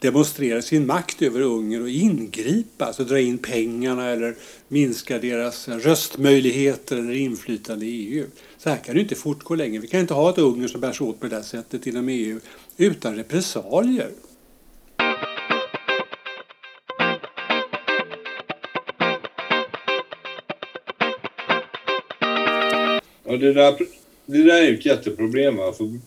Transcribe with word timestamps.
demonstrera 0.00 0.62
sin 0.62 0.86
makt 0.86 1.22
över 1.22 1.40
Ungern 1.40 1.82
och 1.82 1.88
ingripa, 1.88 2.84
alltså 2.84 3.04
dra 3.04 3.20
in 3.20 3.38
pengarna 3.38 4.06
eller 4.08 4.36
minska 4.68 5.18
deras 5.18 5.68
röstmöjligheter 5.68 6.96
eller 6.96 7.14
inflytande 7.14 7.86
i 7.86 8.14
EU. 8.14 8.26
Så 8.58 8.70
här 8.70 8.76
kan 8.76 8.94
det 8.94 9.00
inte 9.00 9.14
fortgå 9.14 9.54
längre. 9.54 9.80
Vi 9.80 9.86
kan 9.86 10.00
inte 10.00 10.14
ha 10.14 10.30
ett 10.30 10.38
Ungern 10.38 10.68
som 10.68 10.80
bär 10.80 10.92
sig 10.92 11.06
åt 11.06 11.20
på 11.20 11.26
det 11.26 11.36
där 11.36 11.42
sättet 11.42 11.86
inom 11.86 12.08
EU 12.08 12.40
utan 12.76 13.16
repressalier. 13.16 14.10
Ja, 23.24 23.36
det, 23.36 23.52
där, 23.52 23.76
det 24.26 24.42
där 24.42 24.62
är 24.62 24.74
ett 24.74 24.86
jätteproblem. 24.86 25.56
Va? 25.56 25.72
För 25.72 25.98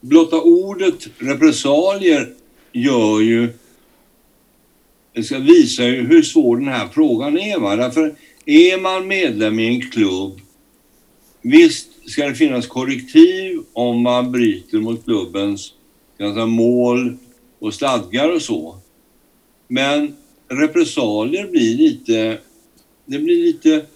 blotta 0.00 0.40
ordet 0.40 1.08
repressalier 1.18 2.34
gör 2.80 3.20
ju... 3.20 3.48
Det 5.12 5.22
ska 5.22 5.38
visa 5.38 5.84
ju 5.84 6.06
hur 6.06 6.22
svår 6.22 6.56
den 6.56 6.68
här 6.68 6.88
frågan 6.88 7.38
är. 7.38 7.58
Va? 7.58 7.76
Därför 7.76 8.14
är 8.44 8.80
man 8.80 9.08
medlem 9.08 9.58
i 9.58 9.66
en 9.66 9.90
klubb, 9.90 10.40
visst 11.42 12.10
ska 12.10 12.28
det 12.28 12.34
finnas 12.34 12.66
korrektiv 12.66 13.62
om 13.72 14.02
man 14.02 14.32
bryter 14.32 14.78
mot 14.78 15.04
klubbens 15.04 15.72
säga, 16.16 16.46
mål 16.46 17.16
och 17.58 17.74
stadgar 17.74 18.28
och 18.28 18.42
så. 18.42 18.76
Men 19.68 20.16
repressalier 20.48 21.46
blir 21.46 21.76
lite, 21.76 22.38
det 23.04 23.18
blir 23.18 23.44
lite 23.44 23.86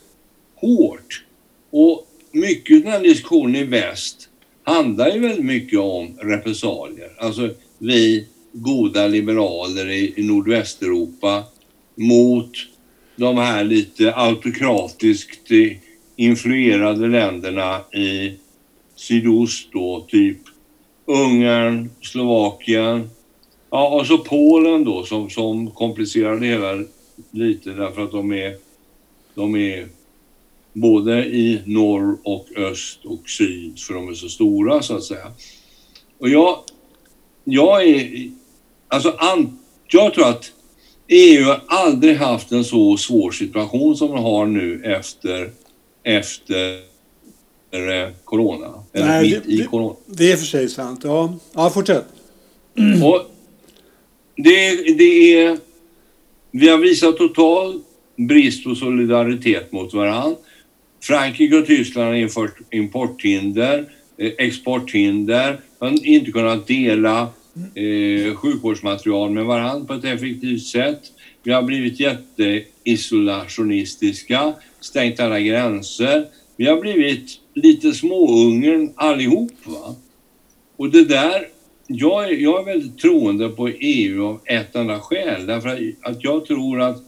hårt. 0.54 1.24
Och 1.70 2.06
mycket 2.32 2.76
av 2.76 2.82
den 2.82 2.92
här 2.92 3.00
diskussionen 3.00 3.56
i 3.56 3.64
väst 3.64 4.28
handlar 4.62 5.10
ju 5.10 5.20
väldigt 5.20 5.44
mycket 5.44 5.78
om 5.78 6.18
repressalier. 6.18 7.12
Alltså 7.18 7.50
vi 7.78 8.26
goda 8.52 9.06
liberaler 9.06 9.90
i, 9.90 10.12
i 10.16 10.22
Nordvästeuropa 10.22 11.44
mot 11.94 12.50
de 13.16 13.38
här 13.38 13.64
lite 13.64 14.14
autokratiskt 14.14 15.50
influerade 16.16 17.08
länderna 17.08 17.80
i 17.92 18.34
sydost 18.96 19.68
då, 19.72 20.06
typ 20.08 20.38
Ungern, 21.04 21.90
Slovakien, 22.02 23.10
ja 23.70 23.88
och 23.88 24.06
så 24.06 24.18
Polen 24.18 24.84
då 24.84 25.04
som, 25.04 25.30
som 25.30 25.70
komplicerar 25.70 26.40
det 26.40 26.46
hela 26.46 26.84
lite 27.30 27.70
därför 27.70 28.04
att 28.04 28.10
de 28.10 28.32
är, 28.32 28.56
de 29.34 29.56
är 29.56 29.88
både 30.72 31.24
i 31.24 31.62
norr 31.64 32.18
och 32.24 32.46
öst 32.56 33.04
och 33.04 33.28
syd 33.28 33.78
för 33.78 33.94
de 33.94 34.08
är 34.08 34.14
så 34.14 34.28
stora 34.28 34.82
så 34.82 34.96
att 34.96 35.04
säga. 35.04 35.32
Och 36.18 36.28
jag, 36.28 36.58
jag 37.44 37.84
är 37.84 38.30
Alltså, 38.92 39.14
an, 39.18 39.58
jag 39.88 40.14
tror 40.14 40.28
att 40.28 40.52
EU 41.08 41.44
har 41.44 41.62
aldrig 41.66 42.16
haft 42.16 42.52
en 42.52 42.64
så 42.64 42.96
svår 42.96 43.30
situation 43.30 43.96
som 43.96 44.10
man 44.10 44.22
har 44.22 44.46
nu 44.46 44.82
efter, 44.84 45.50
efter 46.02 46.72
eh, 47.70 48.12
corona. 48.24 48.84
Eller 48.92 49.06
Nej, 49.06 49.30
mitt 49.30 49.44
det, 49.44 49.52
i 49.52 49.66
corona. 49.70 49.94
Det 50.06 50.32
är 50.32 50.36
för 50.36 50.46
sig 50.46 50.68
sant. 50.68 51.00
Ja, 51.04 51.34
ja 51.54 51.70
fortsätt. 51.70 52.04
Och 53.04 53.30
det, 54.36 54.74
det 54.98 55.42
är... 55.42 55.58
Vi 56.50 56.68
har 56.68 56.78
visat 56.78 57.16
total 57.16 57.80
brist 58.16 58.64
på 58.64 58.74
solidaritet 58.74 59.72
mot 59.72 59.94
varandra. 59.94 60.36
Frankrike 61.02 61.56
och 61.56 61.66
Tyskland 61.66 62.08
har 62.08 62.14
infört 62.14 62.58
importhinder, 62.70 63.92
eh, 64.18 64.32
exporthinder. 64.38 65.60
Man 65.78 65.90
har 65.90 66.06
inte 66.06 66.30
kunnat 66.30 66.66
dela 66.66 67.28
eh, 67.74 68.34
sjukvårdsmaterial 68.34 69.30
med 69.30 69.44
varandra 69.44 69.86
på 69.86 69.94
ett 69.94 70.04
effektivt 70.04 70.62
sätt. 70.62 71.00
Vi 71.42 71.52
har 71.52 71.62
blivit 71.62 72.00
jätteisolationistiska, 72.00 74.54
stängt 74.80 75.20
alla 75.20 75.40
gränser. 75.40 76.26
Vi 76.56 76.66
har 76.66 76.80
blivit 76.80 77.38
lite 77.54 77.92
småungern 77.92 78.92
allihop. 78.96 79.52
Va? 79.64 79.94
Och 80.76 80.90
det 80.90 81.04
där, 81.04 81.48
jag 81.86 82.24
är, 82.24 82.32
jag 82.32 82.60
är 82.60 82.64
väldigt 82.64 82.98
troende 82.98 83.48
på 83.48 83.68
EU 83.68 84.26
av 84.26 84.40
ett 84.44 84.76
enda 84.76 85.00
skäl. 85.00 85.46
Därför 85.46 85.94
att 86.02 86.24
jag 86.24 86.46
tror 86.46 86.80
att 86.80 87.02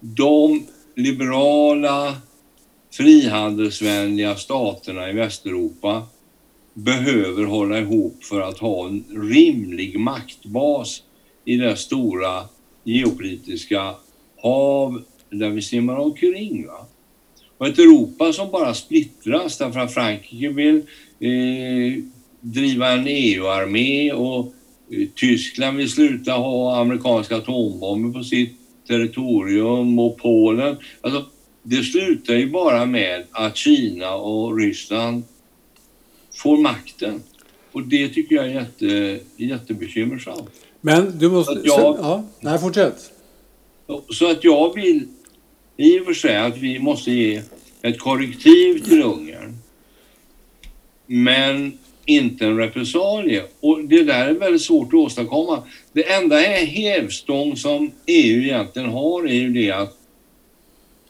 de 0.00 0.66
liberala 0.96 2.16
frihandelsvänliga 2.92 4.36
staterna 4.36 5.10
i 5.10 5.12
Västeuropa 5.12 6.06
behöver 6.76 7.44
hålla 7.44 7.78
ihop 7.78 8.24
för 8.24 8.40
att 8.40 8.58
ha 8.58 8.88
en 8.88 9.04
rimlig 9.32 9.98
maktbas 9.98 11.02
i 11.44 11.56
det 11.56 11.76
stora 11.76 12.42
geopolitiska 12.84 13.94
hav 14.36 15.02
där 15.30 15.50
vi 15.50 15.62
simmar 15.62 15.96
omkring. 15.96 16.66
Va? 16.66 16.86
Och 17.58 17.66
ett 17.66 17.78
Europa 17.78 18.32
som 18.32 18.50
bara 18.50 18.74
splittras 18.74 19.58
därför 19.58 19.80
att 19.80 19.94
Frankrike 19.94 20.48
vill 20.48 20.76
eh, 21.20 22.02
driva 22.40 22.92
en 22.92 23.06
EU-armé 23.06 24.12
och 24.12 24.54
eh, 24.90 25.08
Tyskland 25.14 25.76
vill 25.76 25.90
sluta 25.90 26.32
ha 26.32 26.80
amerikanska 26.80 27.36
atombomber 27.36 28.18
på 28.18 28.24
sitt 28.24 28.58
territorium 28.88 29.98
och 29.98 30.18
Polen. 30.18 30.76
Alltså, 31.00 31.24
det 31.62 31.82
slutar 31.82 32.34
ju 32.34 32.50
bara 32.50 32.86
med 32.86 33.24
att 33.30 33.56
Kina 33.56 34.14
och 34.14 34.58
Ryssland 34.58 35.22
får 36.36 36.56
makten. 36.56 37.22
Och 37.72 37.82
det 37.82 38.08
tycker 38.08 38.36
jag 38.36 38.44
är 38.44 38.50
jätte, 38.50 39.20
jättebekymmersamt. 39.36 40.50
Men 40.80 41.18
du 41.18 41.28
måste... 41.28 41.60
Jag, 41.64 41.80
så, 41.80 41.96
ja, 42.00 42.24
nej, 42.40 42.58
fortsätt. 42.58 43.12
Så 44.10 44.30
att 44.30 44.44
jag 44.44 44.74
vill 44.74 45.08
i 45.76 46.00
och 46.00 46.04
för 46.04 46.14
sig 46.14 46.36
att 46.36 46.56
vi 46.56 46.78
måste 46.78 47.10
ge 47.10 47.42
ett 47.82 47.98
korrektiv 47.98 48.78
till 48.78 49.02
Ungern. 49.02 49.58
Men 51.06 51.78
inte 52.04 52.46
en 52.46 52.56
repressalie. 52.56 53.44
Och 53.60 53.84
det 53.84 54.02
där 54.02 54.28
är 54.28 54.34
väldigt 54.34 54.62
svårt 54.62 54.88
att 54.88 54.94
åstadkomma. 54.94 55.62
Det 55.92 56.12
enda 56.12 56.38
hävstång 56.38 57.56
som 57.56 57.90
EU 58.06 58.42
egentligen 58.42 58.88
har 58.88 59.28
är 59.28 59.34
ju 59.34 59.52
det 59.52 59.70
att 59.70 59.98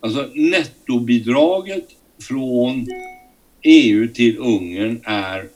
alltså 0.00 0.30
nettobidraget 0.34 1.88
från 2.28 2.86
EU 3.66 4.08
till 4.08 4.38
Ungern 4.38 5.00
är 5.04 5.48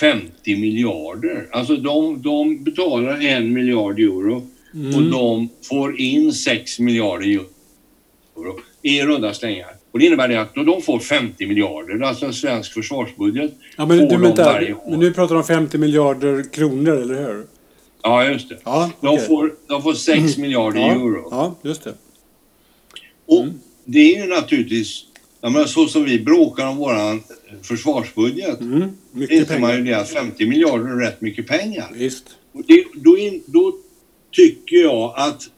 50 0.00 0.56
miljarder. 0.56 1.48
Alltså 1.52 1.76
de, 1.76 2.22
de 2.22 2.64
betalar 2.64 3.20
en 3.20 3.52
miljard 3.52 4.00
euro 4.00 4.46
mm. 4.74 4.94
och 4.94 5.02
de 5.02 5.48
får 5.68 6.00
in 6.00 6.32
6 6.32 6.78
miljarder 6.78 7.26
euro 7.26 8.60
i 8.82 9.02
runda 9.02 9.34
slängar. 9.34 9.68
Och 9.92 9.98
det 9.98 10.06
innebär 10.06 10.28
det 10.28 10.40
att 10.40 10.54
de 10.54 10.82
får 10.82 10.98
50 10.98 11.46
miljarder, 11.46 12.00
alltså 12.00 12.26
en 12.26 12.32
svensk 12.32 12.72
försvarsbudget. 12.72 13.52
Ja, 13.76 13.86
men, 13.86 14.08
du, 14.08 14.18
men, 14.18 14.34
där, 14.34 14.76
men 14.88 15.00
nu 15.00 15.12
pratar 15.12 15.34
de 15.34 15.40
om 15.40 15.46
50 15.46 15.78
miljarder 15.78 16.52
kronor, 16.52 16.96
eller 16.96 17.14
hur? 17.14 17.46
Ja, 18.02 18.28
just 18.28 18.48
det. 18.48 18.58
Ja, 18.64 18.90
okay. 19.00 19.16
de, 19.16 19.26
får, 19.26 19.54
de 19.68 19.82
får 19.82 19.94
6 19.94 20.18
mm. 20.18 20.30
miljarder 20.40 20.80
ja, 20.80 20.90
euro. 20.90 21.28
Ja, 21.30 21.54
just 21.62 21.84
det. 21.84 21.90
Mm. 21.90 21.98
Och 23.26 23.46
det 23.84 23.98
är 23.98 24.22
ju 24.22 24.26
naturligtvis 24.26 25.04
Ja, 25.40 25.50
men 25.50 25.68
så 25.68 25.86
som 25.86 26.04
vi 26.04 26.20
bråkar 26.20 26.66
om 26.66 26.76
våran 26.76 27.22
försvarsbudget. 27.62 28.60
Mm, 28.60 28.90
inser 29.30 29.58
man 29.58 29.76
ju 29.76 29.84
det 29.84 29.94
att 29.94 30.10
50 30.10 30.46
miljarder 30.46 30.84
är 30.90 30.96
rätt 30.96 31.20
mycket 31.20 31.46
pengar. 31.46 31.90
Visst. 31.94 32.24
Och 32.52 32.62
det, 32.66 32.84
då, 32.94 33.18
in, 33.18 33.42
då 33.46 33.72
tycker 34.32 34.76
jag 34.76 35.14
att 35.16 35.50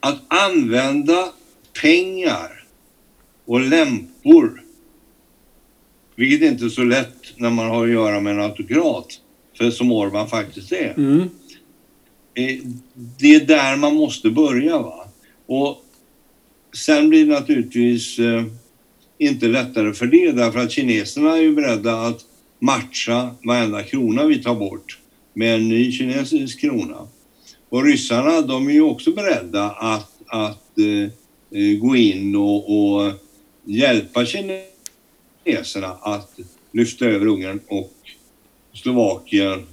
att 0.00 0.20
använda 0.28 1.32
pengar 1.82 2.64
och 3.44 3.60
lämpor, 3.60 4.62
vilket 6.16 6.50
inte 6.50 6.64
är 6.64 6.68
så 6.68 6.84
lätt 6.84 7.16
när 7.36 7.50
man 7.50 7.66
har 7.66 7.84
att 7.86 7.92
göra 7.92 8.20
med 8.20 8.32
en 8.32 8.40
autokrat, 8.40 9.06
för 9.58 9.70
som 9.70 9.92
Orban 9.92 10.28
faktiskt 10.28 10.72
är. 10.72 10.94
Mm. 10.96 11.20
Eh, 12.34 12.58
Det 13.18 13.34
är 13.34 13.46
där 13.46 13.76
man 13.76 13.94
måste 13.96 14.30
börja. 14.30 14.78
va. 14.78 15.08
Och 15.46 15.84
sen 16.86 17.08
blir 17.08 17.26
det 17.26 17.32
naturligtvis 17.32 18.18
eh, 18.18 18.44
inte 19.26 19.48
lättare 19.48 19.92
för 19.92 20.06
det 20.06 20.32
därför 20.32 20.58
att 20.58 20.72
kineserna 20.72 21.36
är 21.36 21.42
ju 21.42 21.54
beredda 21.54 22.00
att 22.00 22.24
matcha 22.58 23.30
varenda 23.44 23.82
krona 23.82 24.26
vi 24.26 24.42
tar 24.42 24.54
bort 24.54 24.98
med 25.34 25.54
en 25.54 25.68
ny 25.68 25.92
kinesisk 25.92 26.60
krona. 26.60 27.08
Och 27.68 27.84
ryssarna 27.84 28.40
de 28.40 28.68
är 28.68 28.72
ju 28.72 28.82
också 28.82 29.12
beredda 29.12 29.70
att, 29.70 30.12
att 30.26 30.78
eh, 30.78 31.10
eh 31.60 31.78
gå 31.78 31.96
in 31.96 32.36
och, 32.36 32.94
och 32.96 33.12
hjälpa 33.64 34.24
kineserna 34.24 35.88
att 36.00 36.38
lyfta 36.72 37.04
över 37.04 37.26
Ungern 37.26 37.60
och 37.68 37.92
Slovakien 38.74 39.66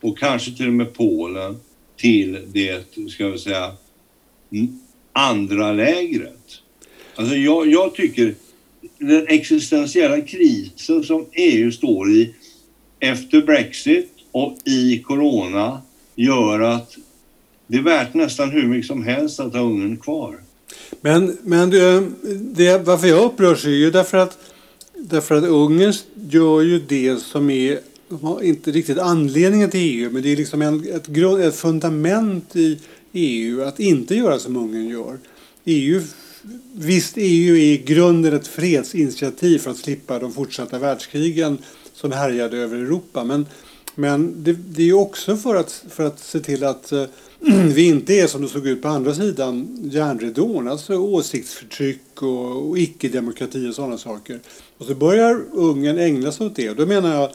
och 0.00 0.18
kanske 0.18 0.52
till 0.52 0.66
och 0.66 0.72
med 0.72 0.94
Polen 0.94 1.60
till 1.96 2.38
det, 2.52 2.84
ska 3.10 3.28
vi 3.28 3.38
säga, 3.38 3.76
andra 5.12 5.72
lägret. 5.72 6.62
Alltså 7.14 7.36
jag, 7.36 7.66
jag 7.66 7.94
tycker 7.94 8.34
den 8.98 9.26
existentiella 9.28 10.20
krisen 10.20 11.04
som 11.04 11.26
EU 11.32 11.72
står 11.72 12.10
i 12.10 12.34
efter 13.00 13.42
Brexit 13.42 14.10
och 14.32 14.58
i 14.64 14.98
Corona 14.98 15.82
gör 16.14 16.60
att 16.60 16.96
det 17.66 17.78
är 17.78 17.82
värt 17.82 18.14
nästan 18.14 18.50
hur 18.50 18.66
mycket 18.66 18.86
som 18.86 19.04
helst 19.04 19.40
att 19.40 19.52
ha 19.52 19.60
Ungern 19.60 19.96
kvar. 19.96 20.40
Men, 21.00 21.38
men 21.42 21.70
det, 21.70 22.06
det, 22.40 22.78
varför 22.78 23.06
jag 23.06 23.24
upprörs 23.24 23.64
är 23.64 23.70
ju 23.70 23.90
därför 23.90 24.18
att, 24.18 24.38
därför 24.94 25.34
att 25.34 25.44
Ungern 25.44 25.92
gör 26.30 26.60
ju 26.60 26.78
det 26.78 27.16
som 27.22 27.50
är 27.50 27.78
inte 28.42 28.70
riktigt 28.70 28.98
anledningen 28.98 29.70
till 29.70 29.80
EU, 29.80 30.10
men 30.10 30.22
det 30.22 30.32
är 30.32 30.36
liksom 30.36 30.62
en, 30.62 30.94
ett, 30.94 31.06
grund, 31.06 31.42
ett 31.42 31.56
fundament 31.56 32.56
i 32.56 32.78
EU 33.12 33.62
att 33.62 33.80
inte 33.80 34.14
göra 34.14 34.38
som 34.38 34.56
Ungern 34.56 34.88
gör. 34.88 35.18
EU, 35.64 36.00
visst, 36.74 37.14
EU 37.16 37.54
är 37.54 37.60
i 37.60 37.78
grunden 37.78 38.34
ett 38.34 38.46
fredsinitiativ 38.46 39.58
för 39.58 39.70
att 39.70 39.76
slippa 39.76 40.18
de 40.18 40.32
fortsatta 40.32 40.78
världskrigen 40.78 41.58
som 41.94 42.12
härjade 42.12 42.56
över 42.56 42.76
Europa. 42.76 43.24
Men, 43.24 43.46
men 43.94 44.44
det, 44.44 44.52
det 44.52 44.82
är 44.82 44.86
ju 44.86 44.94
också 44.94 45.36
för 45.36 45.54
att, 45.54 45.84
för 45.88 46.06
att 46.06 46.18
se 46.18 46.40
till 46.40 46.64
att 46.64 46.92
äh, 46.92 47.04
vi 47.74 47.88
inte 47.88 48.14
är 48.14 48.26
som 48.26 48.42
det 48.42 48.48
såg 48.48 48.66
ut 48.66 48.82
på 48.82 48.88
andra 48.88 49.14
sidan 49.14 49.78
järnridån, 49.82 50.68
alltså 50.68 50.96
åsiktsförtryck 50.96 52.22
och, 52.22 52.68
och 52.68 52.78
icke-demokrati 52.78 53.68
och 53.68 53.74
sådana 53.74 53.98
saker. 53.98 54.40
Och 54.78 54.86
så 54.86 54.94
börjar 54.94 55.44
Ungern 55.52 55.98
ägna 55.98 56.32
sig 56.32 56.46
åt 56.46 56.56
det. 56.56 56.70
Och 56.70 56.76
då 56.76 56.86
menar 56.86 57.14
jag, 57.14 57.30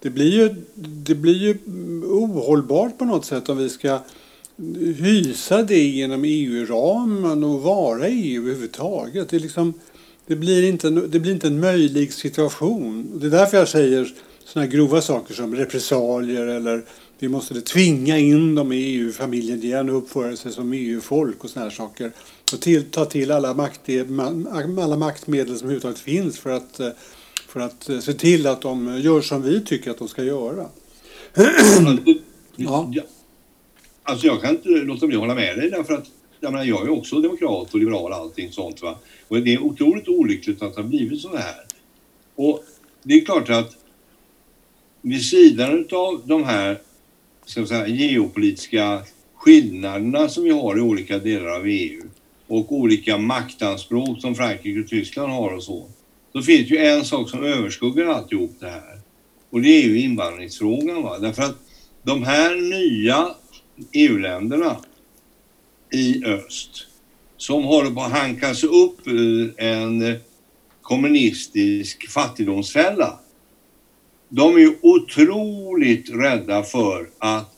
det 0.00 0.10
blir 0.10 0.32
ju, 0.32 0.54
det 0.74 1.14
blir 1.14 1.34
ju 1.34 1.58
ohållbart 2.04 2.98
på 2.98 3.04
något 3.04 3.24
sätt 3.24 3.48
om 3.48 3.58
vi 3.58 3.68
ska 3.68 3.98
hysa 4.98 5.62
det 5.62 5.78
genom 5.82 6.24
EU-ramen 6.24 7.44
och 7.44 7.62
vara 7.62 8.08
EU 8.08 8.42
överhuvudtaget. 8.42 9.28
Det, 9.28 9.38
liksom, 9.38 9.74
det, 10.26 10.36
blir 10.36 10.62
inte, 10.68 10.86
en- 10.88 11.10
det 11.10 11.20
blir 11.20 11.32
inte 11.32 11.46
en 11.46 11.60
möjlig 11.60 12.12
situation. 12.12 13.18
Det 13.20 13.26
är 13.26 13.30
därför 13.30 13.56
jag 13.58 13.68
säger 13.68 14.14
sådana 14.44 14.66
grova 14.66 15.00
saker 15.00 15.34
som 15.34 15.54
repressalier 15.54 16.46
eller 16.46 16.82
vi 17.18 17.28
måste 17.28 17.60
tvinga 17.60 18.18
in 18.18 18.54
dem 18.54 18.72
i 18.72 18.76
EU-familjen 18.76 19.62
igen 19.62 19.90
och 19.90 19.98
uppföra 19.98 20.36
sig 20.36 20.52
som 20.52 20.72
EU-folk 20.72 21.44
och 21.44 21.50
sådana 21.50 21.70
här 21.70 21.76
saker. 21.76 22.12
Och 22.52 22.60
till, 22.60 22.84
ta 22.90 23.04
till 23.04 23.30
alla, 23.30 23.54
makt, 23.54 23.80
alla 24.80 24.96
maktmedel 24.96 25.46
som 25.58 25.64
överhuvudtaget 25.66 25.98
finns 25.98 26.38
för 26.38 26.50
att, 26.50 26.80
för 27.48 27.60
att 27.60 27.90
se 28.04 28.12
till 28.12 28.46
att 28.46 28.62
de 28.62 29.00
gör 29.00 29.20
som 29.20 29.42
vi 29.42 29.60
tycker 29.60 29.90
att 29.90 29.98
de 29.98 30.08
ska 30.08 30.24
göra. 30.24 30.66
Ja. 32.56 32.92
Alltså 34.08 34.26
jag 34.26 34.42
kan 34.42 34.50
inte 34.50 34.68
låta 34.68 35.06
bli 35.06 35.16
att 35.16 35.20
hålla 35.20 35.34
med 35.34 35.58
dig 35.58 35.70
därför 35.70 35.94
att 35.94 36.06
jag, 36.40 36.52
menar, 36.52 36.64
jag 36.64 36.86
är 36.86 36.90
också 36.90 37.20
demokrat 37.20 37.74
och 37.74 37.78
liberal 37.78 38.12
och 38.12 38.18
allting 38.18 38.52
sånt. 38.52 38.82
Va? 38.82 38.98
Och 39.28 39.42
det 39.42 39.54
är 39.54 39.62
otroligt 39.62 40.08
olyckligt 40.08 40.62
att 40.62 40.74
det 40.74 40.82
har 40.82 40.88
blivit 40.88 41.20
så 41.20 41.36
här. 41.36 41.54
Och 42.34 42.64
det 43.02 43.14
är 43.14 43.24
klart 43.24 43.50
att 43.50 43.76
vid 45.02 45.24
sidan 45.24 45.86
av 45.92 46.22
de 46.24 46.44
här 46.44 46.80
ska 47.44 47.60
vi 47.60 47.66
säga, 47.66 47.86
geopolitiska 47.86 49.02
skillnaderna 49.34 50.28
som 50.28 50.44
vi 50.44 50.50
har 50.50 50.78
i 50.78 50.80
olika 50.80 51.18
delar 51.18 51.56
av 51.56 51.66
EU 51.66 52.02
och 52.46 52.72
olika 52.72 53.18
maktanspråk 53.18 54.20
som 54.20 54.34
Frankrike 54.34 54.80
och 54.80 54.88
Tyskland 54.88 55.32
har 55.32 55.50
och 55.50 55.62
så. 55.62 55.86
Då 56.32 56.42
finns 56.42 56.70
ju 56.70 56.76
en 56.76 57.04
sak 57.04 57.30
som 57.30 57.44
överskuggar 57.44 58.06
alltihop 58.06 58.56
det 58.60 58.68
här. 58.68 59.00
Och 59.50 59.62
det 59.62 59.68
är 59.68 59.82
ju 59.82 60.00
invandringsfrågan. 60.00 61.02
Va? 61.02 61.18
Därför 61.18 61.42
att 61.42 61.56
de 62.02 62.22
här 62.22 62.56
nya 62.56 63.34
EU-länderna 63.92 64.76
i 65.92 66.24
öst 66.24 66.86
som 67.36 67.64
håller 67.64 67.90
på 67.90 68.00
att 68.00 68.12
hanka 68.12 68.54
sig 68.54 68.68
upp 68.68 69.06
ur 69.06 69.60
en 69.60 70.18
kommunistisk 70.82 72.10
fattigdomsfälla. 72.10 73.18
De 74.28 74.56
är 74.56 74.60
ju 74.60 74.76
otroligt 74.82 76.10
rädda 76.10 76.62
för 76.62 77.08
att 77.18 77.52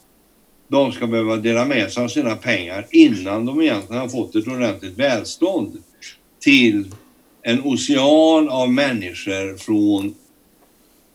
de 0.68 0.92
ska 0.92 1.06
behöva 1.06 1.36
dela 1.36 1.64
med 1.64 1.92
sig 1.92 2.04
av 2.04 2.08
sina 2.08 2.36
pengar 2.36 2.86
innan 2.90 3.46
de 3.46 3.62
egentligen 3.62 4.00
har 4.00 4.08
fått 4.08 4.34
ett 4.34 4.46
ordentligt 4.46 4.98
välstånd 4.98 5.82
till 6.40 6.94
en 7.42 7.62
ocean 7.64 8.48
av 8.48 8.72
människor 8.72 9.56
från 9.56 10.14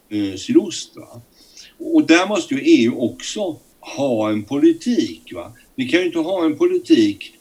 eh, 0.09 0.35
sydost. 0.35 0.95
Va? 0.95 1.21
Och 1.79 2.07
där 2.07 2.27
måste 2.27 2.55
ju 2.55 2.61
EU 2.61 2.99
också 2.99 3.59
ha 3.83 4.29
en 4.29 4.43
politik. 4.43 5.33
Va? 5.33 5.51
Vi 5.75 5.87
kan 5.87 5.99
ju 5.99 6.05
inte 6.05 6.19
ha 6.19 6.45
en 6.45 6.57
politik 6.57 7.35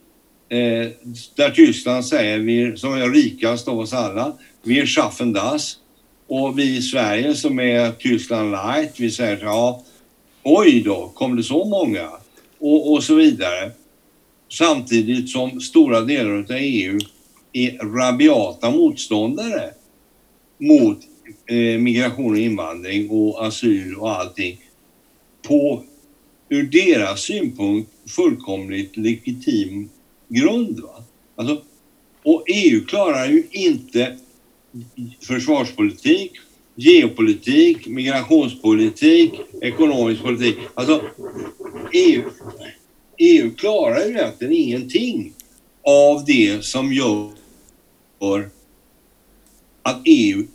eh, 0.48 0.88
där 1.36 1.50
Tyskland 1.50 2.06
säger, 2.06 2.38
vi, 2.38 2.76
som 2.76 2.94
är 2.94 3.10
rikast 3.10 3.68
av 3.68 3.78
oss 3.78 3.92
alla, 3.92 4.32
vi 4.62 4.80
är 4.80 4.86
schaffen 4.86 5.32
das. 5.32 5.78
Och 6.26 6.58
vi 6.58 6.76
i 6.76 6.82
Sverige 6.82 7.34
som 7.34 7.60
är 7.60 7.92
Tyskland 7.92 8.50
light, 8.50 9.00
vi 9.00 9.10
säger 9.10 9.38
ja, 9.42 9.82
oj 10.42 10.82
då, 10.84 11.12
kom 11.14 11.36
det 11.36 11.42
så 11.42 11.64
många? 11.64 12.08
Och, 12.58 12.92
och 12.92 13.04
så 13.04 13.14
vidare. 13.14 13.70
Samtidigt 14.48 15.30
som 15.30 15.60
stora 15.60 16.00
delar 16.00 16.30
av 16.30 16.46
EU 16.50 16.98
är 17.52 17.96
rabiata 17.96 18.70
motståndare 18.70 19.70
mot 20.58 20.98
eh, 21.46 21.80
migration 21.80 22.32
och 22.32 22.38
invandring 22.38 23.10
och 23.10 23.46
asyl 23.46 23.94
och 23.94 24.10
allting 24.10 24.60
på 25.42 25.84
ur 26.52 26.62
deras 26.62 27.20
synpunkt 27.20 27.90
fullkomligt 28.06 28.96
legitim 28.96 29.90
grund. 30.28 30.80
Va? 30.80 31.04
Alltså, 31.36 31.62
och 32.22 32.44
EU 32.46 32.84
klarar 32.84 33.26
ju 33.26 33.44
inte 33.50 34.18
försvarspolitik, 35.20 36.32
geopolitik, 36.74 37.86
migrationspolitik, 37.86 39.32
ekonomisk 39.60 40.22
politik. 40.22 40.56
Alltså 40.74 41.02
EU, 41.92 42.22
EU 43.18 43.54
klarar 43.54 44.04
ju 44.04 44.10
egentligen 44.10 44.52
ingenting 44.52 45.32
av 45.82 46.24
det 46.24 46.64
som 46.64 46.92
gör 46.92 47.30
att 49.82 50.00
EU 50.04 50.46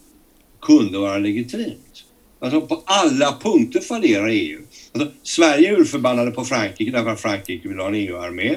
kunde 0.62 0.98
vara 0.98 1.18
legitimt. 1.18 2.07
Alltså 2.40 2.62
på 2.62 2.84
alla 2.86 3.38
punkter 3.42 3.80
fallerar 3.80 4.28
EU. 4.28 4.62
Alltså, 4.94 5.12
Sverige 5.24 5.70
är 5.70 5.80
urförbannade 5.80 6.32
på 6.32 6.46
Frankrike 6.46 6.92
därför 6.92 7.10
att 7.10 7.22
Frankrike 7.22 7.68
vill 7.68 7.80
ha 7.80 7.88
en 7.88 7.96
EU-armé. 7.96 8.56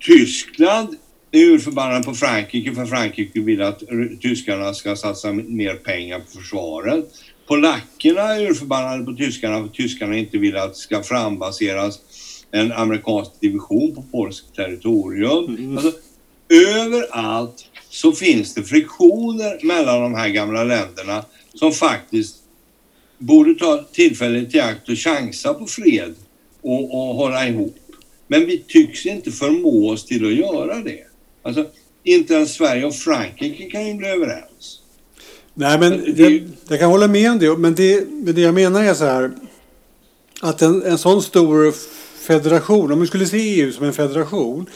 Tyskland 0.00 0.96
är 1.32 1.40
urförbannade 1.40 2.02
på 2.04 2.14
Frankrike 2.14 2.74
för 2.74 2.86
Frankrike 2.86 3.40
vill 3.40 3.62
att 3.62 3.82
tyskarna 4.20 4.74
ska 4.74 4.96
satsa 4.96 5.32
mer 5.32 5.74
pengar 5.74 6.18
på 6.18 6.40
försvaret. 6.40 7.04
Polackerna 7.48 8.22
är 8.22 8.50
urförbannade 8.50 9.04
på 9.04 9.12
tyskarna 9.12 9.62
för 9.62 9.68
tyskarna 9.68 10.16
inte 10.16 10.38
vill 10.38 10.56
att 10.56 10.72
det 10.72 10.78
ska 10.78 11.02
frambaseras 11.02 11.98
en 12.50 12.72
amerikansk 12.72 13.40
division 13.40 13.94
på 13.94 14.02
polskt 14.02 14.54
territorium. 14.56 15.56
Mm. 15.56 15.78
Alltså, 15.78 15.92
överallt 16.48 17.64
så 17.90 18.12
finns 18.12 18.54
det 18.54 18.62
friktioner 18.62 19.66
mellan 19.66 20.02
de 20.02 20.14
här 20.14 20.28
gamla 20.28 20.64
länderna 20.64 21.24
som 21.58 21.72
faktiskt 21.72 22.36
borde 23.18 23.54
ta 23.54 23.84
tillfället 23.92 24.54
i 24.54 24.60
akt 24.60 24.88
och 24.88 24.98
chansa 24.98 25.54
på 25.54 25.66
fred 25.66 26.14
och, 26.62 26.84
och 26.84 27.14
hålla 27.14 27.48
ihop. 27.48 27.76
Men 28.26 28.46
vi 28.46 28.58
tycks 28.68 29.06
inte 29.06 29.30
förmå 29.30 29.88
oss 29.90 30.04
till 30.06 30.26
att 30.26 30.34
göra 30.34 30.74
det. 30.82 31.00
Alltså, 31.42 31.66
inte 32.04 32.34
ens 32.34 32.54
Sverige 32.54 32.84
och 32.86 32.94
Frankrike 32.94 33.70
kan 33.70 33.86
ju 33.86 33.94
bli 33.94 34.08
överens. 34.08 34.80
Nej, 35.54 35.78
men 35.78 36.14
Det- 36.16 36.42
jag 36.68 36.78
kan 36.78 36.90
hålla 36.90 37.08
med 37.08 37.30
om 37.30 37.38
det. 37.38 37.56
Men 37.56 37.74
det, 37.74 38.04
det 38.32 38.40
jag 38.40 38.54
menar 38.54 38.84
är 38.84 38.94
så 38.94 39.04
här. 39.04 39.30
Att 40.40 40.62
en, 40.62 40.82
en 40.82 40.98
sån 40.98 41.22
stor 41.22 41.74
federation, 42.26 42.92
om 42.92 43.00
vi 43.00 43.06
skulle 43.06 43.26
se 43.26 43.36
EU 43.38 43.72
som 43.72 43.84
en 43.84 43.92
federation 43.92 44.66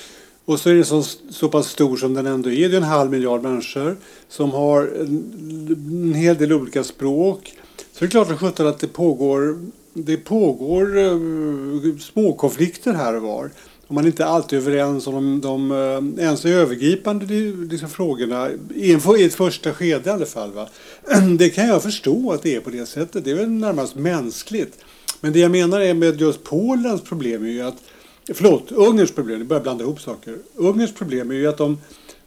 och 0.45 0.61
så 0.61 0.71
är 0.71 0.75
den 0.75 0.85
så, 0.85 1.03
så 1.31 1.49
pass 1.49 1.67
stor 1.67 1.97
som 1.97 2.15
den 2.15 2.27
ändå 2.27 2.51
är. 2.51 2.69
Det 2.69 2.75
är 2.75 2.81
en 2.81 2.83
halv 2.83 3.11
miljard 3.11 3.43
människor 3.43 3.97
som 4.29 4.51
har 4.51 4.83
en, 4.83 5.77
en 5.91 6.15
hel 6.15 6.37
del 6.37 6.53
olika 6.53 6.85
språk. 6.85 7.55
Så 7.93 7.99
det 7.99 8.05
är 8.05 8.11
klart 8.11 8.29
som 8.29 8.39
sjutton 8.39 8.67
att 8.67 8.79
det 8.79 8.89
pågår, 8.89 9.59
det 9.95 10.17
pågår 10.17 10.99
eh, 10.99 11.13
uh, 11.13 11.99
småkonflikter 11.99 12.93
här 12.93 13.17
och 13.17 13.23
var. 13.23 13.51
Och 13.87 13.95
man 13.95 14.05
är 14.05 14.09
inte 14.09 14.27
alltid 14.27 14.59
överens 14.59 15.07
om 15.07 15.15
de, 15.15 15.41
de 15.41 15.71
uh, 15.71 16.25
ens 16.25 16.45
övergripande 16.45 17.27
liksom, 17.71 17.89
frågorna 17.89 18.51
i, 18.75 18.93
en, 18.93 19.01
i 19.19 19.23
ett 19.25 19.35
första 19.35 19.73
skede 19.73 20.11
i 20.11 20.13
alla 20.13 20.27
fall. 20.27 20.53
Va? 20.53 20.69
Det 21.39 21.51
kan 21.51 21.69
jag 21.69 21.83
förstå 21.83 22.33
att 22.33 22.43
det 22.43 22.55
är 22.55 22.61
på 22.61 22.71
det 22.71 22.87
sättet. 22.87 23.25
Det 23.25 23.31
är 23.31 23.35
väl 23.35 23.51
närmast 23.51 23.95
mänskligt. 23.95 24.79
Men 25.21 25.33
det 25.33 25.39
jag 25.39 25.51
menar 25.51 25.81
är 25.81 25.95
med 25.95 26.21
just 26.21 26.45
Polens 26.45 27.03
problem 27.03 27.45
är 27.45 27.49
ju 27.49 27.63
att 27.63 27.77
Förlåt, 28.27 28.73
Ungerns 28.73 29.13
problem, 29.13 29.39
jag 29.39 29.47
börjar 29.47 29.63
blanda 29.63 29.85
ihop 29.85 30.01
saker. 30.01 30.39
Ungerns 30.55 30.95
problem 30.95 31.31
är 31.31 31.35
ju 31.35 31.47
att 31.47 31.59
de, 31.59 31.79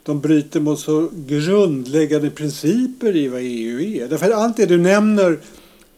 de 0.04 0.22
bryter 0.22 0.60
mot 0.60 0.80
så 0.80 1.10
grundläggande 1.28 2.30
principer 2.30 3.16
i 3.16 3.28
vad 3.28 3.42
EU 3.44 3.82
är. 3.82 4.08
Därför 4.08 4.26
att 4.26 4.34
allt 4.34 4.58
det 4.58 4.66
du 4.66 4.78
nämner 4.78 5.40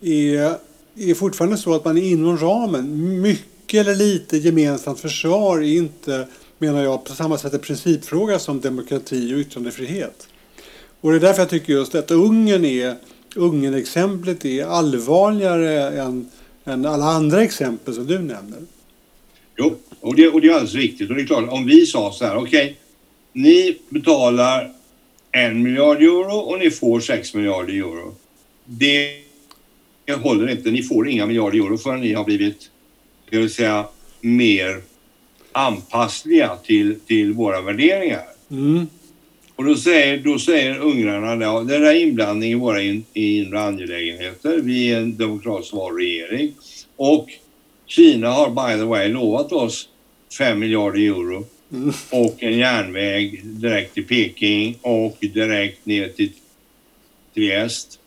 är, 0.02 0.58
är 0.96 1.14
fortfarande 1.14 1.58
så 1.58 1.74
att 1.74 1.86
man 1.86 1.98
är 1.98 2.02
inom 2.02 2.38
ramen. 2.38 3.22
Mycket 3.22 3.82
eller 3.82 3.96
lite 3.96 4.38
gemensamt 4.38 5.00
försvar 5.00 5.58
är 5.58 5.78
inte, 5.78 6.28
menar 6.58 6.84
jag, 6.84 7.04
på 7.04 7.14
samma 7.14 7.38
sätt 7.38 7.54
en 7.54 7.60
principfråga 7.60 8.40
som 8.40 8.62
demokrati 8.62 9.34
och 9.34 9.40
yttrandefrihet. 9.40 10.28
Och 11.02 11.12
det 11.12 11.18
är 11.18 11.22
därför 11.22 11.42
jag 11.42 11.50
tycker 11.50 11.74
just 11.74 11.96
att 11.96 12.12
Ungern 12.12 12.66
är, 12.66 12.96
Ungern-exemplet 13.36 14.46
är 14.46 14.66
allvarligare 14.66 16.02
än, 16.02 16.30
än 16.66 16.86
alla 16.86 17.06
andra 17.06 17.44
exempel 17.44 17.94
som 17.94 18.08
du 18.08 18.20
nämner. 18.20 18.60
Jo, 19.56 19.76
och 20.02 20.16
det, 20.16 20.28
och 20.28 20.42
det 20.42 20.48
är 20.48 20.52
alldeles 20.52 20.76
riktigt. 20.76 21.10
Och 21.10 21.16
det 21.16 21.22
är 21.22 21.26
klart, 21.26 21.50
om 21.50 21.66
vi 21.66 21.86
sa 21.86 22.12
så 22.12 22.26
här, 22.26 22.36
okej, 22.36 22.64
okay, 22.64 22.76
ni 23.34 23.78
betalar 23.90 24.72
en 25.32 25.64
miljard 25.64 26.02
euro 26.02 26.36
och 26.36 26.60
ni 26.60 26.72
får 26.72 27.00
sex 27.00 27.34
miljarder 27.34 27.74
euro. 27.74 28.16
Det 28.66 29.10
håller 30.24 30.50
inte. 30.50 30.72
Ni 30.72 30.84
får 30.84 31.10
inga 31.10 31.26
miljarder 31.26 31.60
euro 31.60 31.78
förrän 31.78 32.02
ni 32.02 32.14
har 32.14 32.24
blivit, 32.24 32.70
ska 33.28 33.40
vi 33.40 33.50
säga, 33.50 33.86
mer 34.22 34.82
anpassliga 35.52 36.56
till, 36.56 37.00
till 37.00 37.34
våra 37.34 37.62
värderingar. 37.62 38.24
Mm. 38.52 38.88
Och 39.56 39.66
då 39.66 39.76
säger, 39.76 40.18
då 40.18 40.40
säger 40.40 40.80
ungrarna 40.80 41.36
då, 41.36 41.62
det 41.62 41.76
är 41.76 41.96
inblandning 41.96 42.52
i 42.52 42.56
våra 42.56 42.82
in, 42.82 43.06
inre 43.14 43.62
angelägenheter. 43.62 44.58
Vi 44.58 44.92
är 44.92 44.98
en 44.98 45.18
demokratiskt 45.18 45.74
vald 45.74 45.98
regering 45.98 46.54
och 46.96 47.30
Kina 47.88 48.30
har 48.30 48.50
by 48.50 48.80
the 48.80 48.86
way 48.86 49.08
lovat 49.08 49.52
oss 49.52 49.90
5 50.38 50.60
miljarder 50.60 51.00
euro 51.00 51.46
mm. 51.72 51.94
och 52.12 52.44
en 52.44 52.58
järnväg 52.58 53.42
direkt 53.44 53.94
till 53.94 54.08
Peking 54.08 54.78
och 54.82 55.18
direkt 55.20 55.86
ner 55.86 56.10
till 56.10 56.32
Triest. 57.34 58.00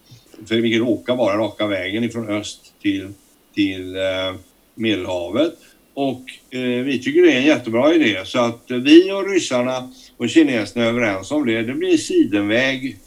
För 0.46 0.56
vilket 0.56 0.80
råkar 0.80 1.16
vara 1.16 1.38
raka 1.38 1.66
vägen 1.66 2.04
ifrån 2.04 2.28
öst 2.28 2.72
till, 2.82 3.08
till 3.54 3.96
eh, 3.96 4.34
Medelhavet. 4.74 5.54
Och 5.94 6.22
eh, 6.50 6.60
vi 6.60 6.98
tycker 7.02 7.22
det 7.22 7.32
är 7.32 7.38
en 7.38 7.46
jättebra 7.46 7.94
idé 7.94 8.20
så 8.24 8.38
att 8.38 8.64
vi 8.68 9.12
och 9.12 9.30
ryssarna 9.30 9.92
och 10.16 10.28
kineserna 10.28 10.84
är 10.84 10.88
överens 10.88 11.30
om 11.30 11.46
det. 11.46 11.62
Det 11.62 11.74
blir 11.74 11.96
sidenväg 11.96 12.98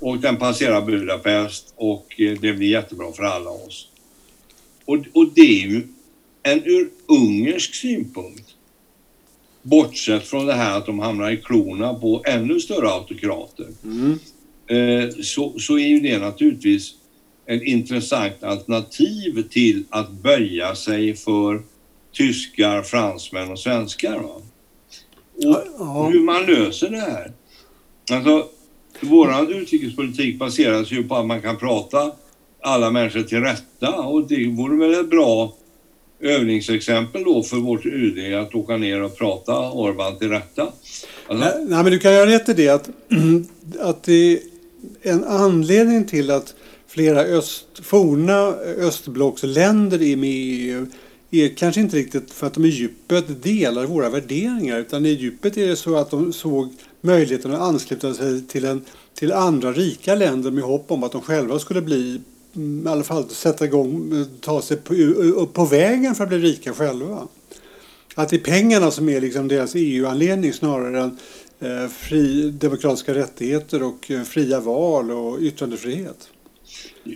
och 0.00 0.18
den 0.18 0.36
passerar 0.36 0.82
Budapest 0.82 1.74
och 1.76 2.20
eh, 2.20 2.38
det 2.40 2.52
blir 2.52 2.68
jättebra 2.68 3.12
för 3.12 3.22
alla 3.22 3.50
oss. 3.50 3.88
Och, 4.84 4.98
och 5.12 5.28
det 5.34 5.40
är 5.40 5.66
ju 5.68 5.82
en 6.42 6.64
ur 6.64 6.90
ungersk 7.06 7.74
synpunkt, 7.74 8.54
bortsett 9.62 10.26
från 10.26 10.46
det 10.46 10.54
här 10.54 10.78
att 10.78 10.86
de 10.86 10.98
hamnar 10.98 11.30
i 11.30 11.36
klorna 11.36 11.94
på 11.94 12.22
ännu 12.26 12.60
större 12.60 12.88
autokrater, 12.88 13.68
mm. 13.84 14.18
eh, 14.66 15.10
så, 15.22 15.58
så 15.58 15.78
är 15.78 15.86
ju 15.86 16.00
det 16.00 16.18
naturligtvis 16.18 16.94
ett 17.46 17.62
intressant 17.62 18.42
alternativ 18.42 19.48
till 19.50 19.84
att 19.90 20.10
böja 20.10 20.74
sig 20.74 21.14
för 21.14 21.62
tyskar, 22.12 22.82
fransmän 22.82 23.50
och 23.50 23.58
svenskar. 23.58 24.18
Va? 24.18 24.42
Och 25.78 26.12
hur 26.12 26.20
man 26.20 26.46
löser 26.46 26.90
det 26.90 27.00
här. 27.00 27.32
Alltså, 28.10 28.48
vår 29.00 29.52
utrikespolitik 29.52 30.38
baseras 30.38 30.90
ju 30.90 31.04
på 31.04 31.14
att 31.14 31.26
man 31.26 31.42
kan 31.42 31.56
prata 31.56 32.12
alla 32.60 32.90
människor 32.90 33.22
till 33.22 33.40
rätta 33.40 33.94
och 33.94 34.28
det 34.28 34.46
vore 34.46 34.76
väl 34.76 35.00
ett 35.00 35.10
bra 35.10 35.54
övningsexempel 36.22 37.24
då 37.24 37.42
för 37.42 37.56
vårt 37.56 37.86
UD 37.86 38.34
att 38.34 38.54
åka 38.54 38.76
ner 38.76 39.02
och 39.02 39.18
prata 39.18 39.70
Orban 39.70 40.18
till 40.18 40.28
rätta. 40.28 40.62
Alltså... 40.62 41.44
Nej, 41.44 41.66
nej, 41.68 41.82
men 41.82 41.92
du 41.92 41.98
kan 41.98 42.12
göra 42.12 42.30
rätt 42.30 42.48
i 42.48 42.52
det 42.52 42.68
att, 42.68 42.90
att 43.80 44.02
det 44.02 44.32
är 44.32 44.38
en 45.02 45.24
anledning 45.24 46.04
till 46.04 46.30
att 46.30 46.54
flera 46.88 47.20
öst, 47.20 47.66
forna 47.82 48.38
östblocksländer 48.78 50.02
är 50.02 50.16
med 50.16 50.30
i 50.30 50.70
EU 50.70 50.86
är 51.30 51.48
kanske 51.48 51.80
inte 51.80 51.96
riktigt 51.96 52.30
för 52.30 52.46
att 52.46 52.54
de 52.54 52.64
i 52.64 52.68
djupet 52.68 53.42
delar 53.42 53.86
våra 53.86 54.10
värderingar 54.10 54.78
utan 54.78 55.06
i 55.06 55.08
djupet 55.08 55.56
är 55.56 55.66
det 55.66 55.76
så 55.76 55.96
att 55.96 56.10
de 56.10 56.32
såg 56.32 56.74
möjligheten 57.00 57.54
att 57.54 57.60
ansluta 57.60 58.14
sig 58.14 58.46
till, 58.46 58.64
en, 58.64 58.84
till 59.14 59.32
andra 59.32 59.72
rika 59.72 60.14
länder 60.14 60.50
med 60.50 60.64
hopp 60.64 60.90
om 60.90 61.02
att 61.02 61.12
de 61.12 61.20
själva 61.20 61.58
skulle 61.58 61.82
bli 61.82 62.20
i 62.54 62.88
alla 62.88 63.04
fall 63.04 63.28
sätta 63.28 63.64
igång, 63.64 64.26
ta 64.40 64.62
sig 64.62 64.76
på, 64.76 64.94
upp 64.94 65.52
på 65.52 65.64
vägen 65.64 66.14
för 66.14 66.24
att 66.24 66.28
bli 66.30 66.38
rika 66.38 66.72
själva. 66.72 67.28
Att 68.14 68.28
det 68.28 68.36
är 68.36 68.40
pengarna 68.40 68.90
som 68.90 69.08
är 69.08 69.20
liksom 69.20 69.48
deras 69.48 69.72
EU-anledning 69.74 70.52
snarare 70.52 71.00
än 71.00 71.18
eh, 71.60 71.88
fri, 71.88 72.50
demokratiska 72.50 73.14
rättigheter 73.14 73.82
och 73.82 74.10
eh, 74.10 74.22
fria 74.22 74.60
val 74.60 75.10
och 75.10 75.40
yttrandefrihet. 75.40 76.28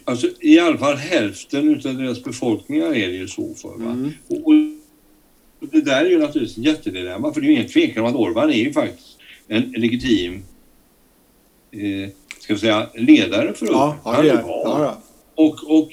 Alltså 0.05 0.29
i 0.41 0.59
alla 0.59 0.79
fall 0.79 0.97
hälften 0.97 1.71
av 1.71 1.95
deras 1.95 2.25
befolkningar 2.25 2.87
är 2.87 3.09
det 3.09 3.15
ju 3.15 3.29
så 3.29 3.55
för. 3.55 3.75
Mm. 3.75 4.13
Och, 4.29 4.47
och, 4.49 4.55
det 5.73 5.81
där 5.81 6.05
är 6.05 6.11
ju 6.11 6.19
naturligtvis 6.19 6.59
ett 6.59 6.65
jättedilemma 6.65 7.33
för 7.33 7.41
det 7.41 7.47
är 7.47 7.49
ju 7.49 7.55
ingen 7.55 7.69
tvekan 7.69 8.05
om 8.05 8.11
att 8.11 8.17
Orban 8.17 8.51
är 8.51 8.55
ju 8.55 8.73
faktiskt 8.73 9.19
en 9.49 9.63
legitim 9.63 10.43
eh, 11.71 12.11
ska 12.41 12.55
vi 12.55 12.61
säga, 12.61 12.87
ledare 12.95 13.55
för 13.55 13.67
ja, 13.67 13.97
är, 14.05 14.25
ja, 14.25 14.43
ja. 14.65 15.03
Och, 15.37 15.79
och 15.79 15.91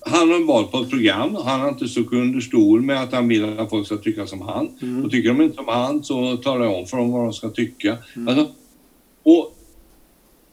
han 0.00 0.30
har 0.30 0.46
valt 0.46 0.70
på 0.70 0.78
ett 0.78 0.90
program. 0.90 1.34
Han 1.34 1.60
har 1.60 1.68
inte 1.68 1.88
stuckit 1.88 2.12
under 2.12 2.40
stol 2.40 2.82
med 2.82 3.02
att 3.02 3.12
han 3.12 3.28
vill 3.28 3.58
att 3.58 3.70
folk 3.70 3.86
ska 3.86 3.96
tycka 3.96 4.26
som 4.26 4.40
han. 4.40 4.78
Mm. 4.82 5.04
Och 5.04 5.10
tycker 5.10 5.28
de 5.28 5.42
inte 5.42 5.56
som 5.56 5.68
han 5.68 6.04
så 6.04 6.36
talar 6.36 6.64
jag 6.64 6.78
om 6.78 6.86
för 6.86 6.96
dem 6.96 7.12
vad 7.12 7.24
de 7.24 7.32
ska 7.32 7.50
tycka. 7.50 7.96
Mm. 8.16 8.28
Alltså, 8.28 8.52
och, 9.22 9.56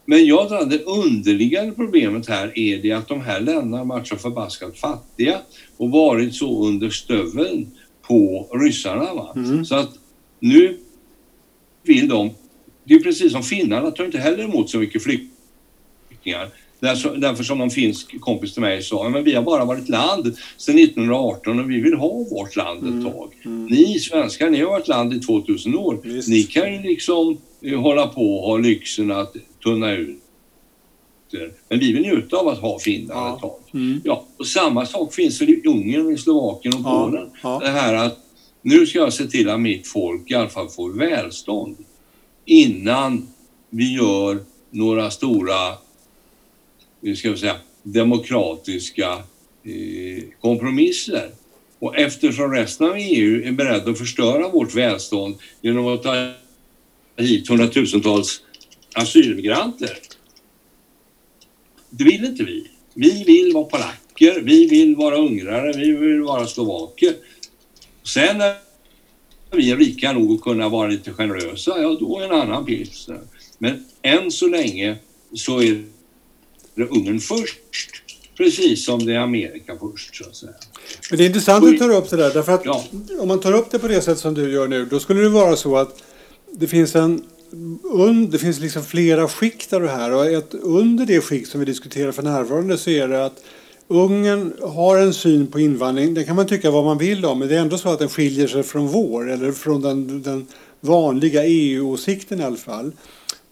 men 0.05 0.25
jag 0.25 0.47
tror 0.47 0.59
att 0.59 0.69
det 0.69 0.83
underliggande 0.83 1.71
problemet 1.71 2.29
här 2.29 2.59
är 2.59 2.81
det 2.81 2.91
att 2.91 3.07
de 3.07 3.21
här 3.21 3.39
länderna 3.39 3.77
har 3.77 3.85
varit 3.85 4.07
så 4.07 4.15
förbaskat 4.15 4.77
fattiga 4.77 5.39
och 5.77 5.91
varit 5.91 6.35
så 6.35 6.67
under 6.67 6.89
stöveln 6.89 7.71
på 8.01 8.47
ryssarna. 8.53 9.13
Va? 9.13 9.33
Mm. 9.35 9.65
Så 9.65 9.75
att 9.75 9.89
nu 10.39 10.77
vill 11.83 12.07
de... 12.07 12.31
Det 12.83 12.93
är 12.93 12.99
precis 12.99 13.31
som 13.31 13.43
finnarna 13.43 13.91
tar 13.91 14.05
inte 14.05 14.17
heller 14.17 14.43
emot 14.43 14.69
så 14.69 14.77
mycket 14.77 15.03
flyktingar. 15.03 16.49
Därför, 16.83 17.43
som 17.43 17.57
någon 17.57 17.69
finsk 17.69 18.19
kompis 18.19 18.53
till 18.53 18.61
mig 18.61 18.83
sa, 18.83 19.09
men 19.09 19.23
vi 19.23 19.35
har 19.35 19.43
bara 19.43 19.65
varit 19.65 19.89
land 19.89 20.35
sedan 20.57 20.79
1918 20.79 21.59
och 21.59 21.69
vi 21.69 21.81
vill 21.81 21.93
ha 21.93 22.09
vårt 22.09 22.55
land 22.55 22.83
ett 22.83 22.89
mm. 22.89 23.03
tag. 23.03 23.33
Mm. 23.45 23.65
Ni 23.65 23.99
svenskar, 23.99 24.49
ni 24.49 24.61
har 24.61 24.69
varit 24.69 24.87
land 24.87 25.13
i 25.13 25.19
2000 25.19 25.75
år. 25.75 25.99
Visst. 26.03 26.29
Ni 26.29 26.43
kan 26.43 26.73
ju 26.73 26.81
liksom 26.81 27.37
eh, 27.61 27.81
hålla 27.81 28.07
på 28.07 28.37
och 28.37 28.47
ha 28.47 28.57
lyxen 28.57 29.11
att 29.11 29.35
tunna 29.63 29.91
ut 29.91 30.19
men 31.69 31.79
vi 31.79 31.93
vill 31.93 32.01
njuta 32.01 32.37
av 32.37 32.47
att 32.47 32.59
ha 32.59 32.79
Finland 32.79 33.27
ja. 33.27 33.35
ett 33.35 33.41
tag. 33.41 33.59
Mm. 33.73 34.01
Ja, 34.03 34.25
och 34.37 34.47
samma 34.47 34.85
sak 34.85 35.13
finns 35.13 35.41
i 35.41 35.61
Ungern, 35.65 36.13
i 36.13 36.17
Slovakien 36.17 36.73
och 36.75 36.83
Polen. 36.83 37.29
Ja. 37.43 37.59
Det 37.63 37.69
här 37.69 37.93
att 37.93 38.17
nu 38.61 38.85
ska 38.85 38.99
jag 38.99 39.13
se 39.13 39.27
till 39.27 39.49
att 39.49 39.59
mitt 39.59 39.87
folk 39.87 40.31
i 40.31 40.35
alla 40.35 40.49
fall 40.49 40.69
får 40.69 40.91
välstånd 40.91 41.77
innan 42.45 43.27
vi 43.69 43.93
gör 43.93 44.39
några 44.69 45.11
stora 45.11 45.55
Eh, 47.05 47.15
ska 47.15 47.31
vi 47.31 47.37
säga, 47.37 47.55
demokratiska 47.83 49.23
eh, 49.63 50.23
kompromisser. 50.41 51.31
Och 51.79 51.97
eftersom 51.97 52.51
resten 52.51 52.87
av 52.87 52.95
EU 52.97 53.47
är 53.47 53.51
beredd 53.51 53.87
att 53.87 53.97
förstöra 53.97 54.49
vårt 54.49 54.75
välstånd 54.75 55.35
genom 55.61 55.87
att 55.87 56.03
ta 56.03 56.31
hit 57.17 57.49
hundratusentals 57.49 58.41
asylmigranter. 58.93 59.97
Det 61.89 62.03
vill 62.03 62.25
inte 62.25 62.43
vi. 62.43 62.67
Vi 62.93 63.23
vill 63.23 63.53
vara 63.53 63.63
polacker, 63.63 64.41
vi 64.41 64.67
vill 64.67 64.95
vara 64.95 65.17
ungrare, 65.17 65.73
vi 65.77 65.91
vill 65.91 66.21
vara 66.21 66.47
slovaker. 66.47 67.13
Sen 68.03 68.37
när 68.37 68.55
vi 69.51 69.71
är 69.71 69.77
rika 69.77 70.13
nog 70.13 70.35
att 70.35 70.41
kunna 70.41 70.69
vara 70.69 70.87
lite 70.87 71.11
generösa, 71.11 71.81
ja 71.81 71.97
då 71.99 72.19
är 72.19 72.25
en 72.25 72.31
annan 72.31 72.65
pilsner. 72.65 73.19
Men 73.57 73.85
än 74.01 74.31
så 74.31 74.47
länge 74.47 74.97
så 75.33 75.61
är 75.61 75.83
Ungern 76.75 77.19
först 77.19 77.59
Precis 78.37 78.85
som 78.85 79.05
det 79.05 79.13
är 79.13 79.19
Amerika 79.19 79.77
först 79.79 80.15
så 80.15 80.23
att 80.23 80.35
säga. 80.35 80.51
Men 81.09 81.17
det 81.17 81.23
är 81.23 81.27
intressant 81.27 81.65
att 81.65 81.71
du 81.71 81.77
tar 81.77 81.95
upp 81.95 82.09
det 82.09 82.17
där. 82.17 82.33
Därför 82.33 82.51
att 82.51 82.65
Ja. 82.65 82.83
om 83.19 83.27
man 83.27 83.39
tar 83.39 83.53
upp 83.53 83.71
det 83.71 83.79
på 83.79 83.87
det 83.87 84.01
sätt 84.01 84.19
som 84.19 84.33
du 84.33 84.51
gör 84.51 84.67
nu, 84.67 84.85
då 84.85 84.99
skulle 84.99 85.21
det 85.21 85.29
vara 85.29 85.55
så 85.55 85.77
att 85.77 86.03
det 86.51 86.67
finns 86.67 86.95
en 86.95 87.23
det 88.29 88.37
finns 88.37 88.59
liksom 88.59 88.83
flera 88.83 89.27
skikt 89.27 89.73
av 89.73 89.81
det 89.81 89.89
här 89.89 90.13
och 90.13 90.25
ett, 90.25 90.53
under 90.53 91.05
det 91.05 91.21
skikt 91.21 91.49
som 91.49 91.59
vi 91.59 91.65
diskuterar 91.65 92.11
för 92.11 92.23
närvarande 92.23 92.77
så 92.77 92.89
är 92.89 93.07
det 93.07 93.25
att 93.25 93.43
Ungern 93.87 94.53
har 94.61 94.97
en 94.97 95.13
syn 95.13 95.47
på 95.47 95.59
invandring, 95.59 96.13
det 96.13 96.23
kan 96.23 96.35
man 96.35 96.47
tycka 96.47 96.71
vad 96.71 96.85
man 96.85 96.97
vill 96.97 97.25
om, 97.25 97.39
men 97.39 97.47
det 97.47 97.55
är 97.55 97.59
ändå 97.59 97.77
så 97.77 97.89
att 97.89 97.99
den 97.99 98.09
skiljer 98.09 98.47
sig 98.47 98.63
från 98.63 98.87
vår, 98.87 99.31
eller 99.31 99.51
från 99.51 99.81
den, 99.81 100.21
den 100.21 100.47
vanliga 100.79 101.45
EU-åsikten 101.45 102.39
i 102.39 102.43
alla 102.43 102.55
fall. 102.55 102.91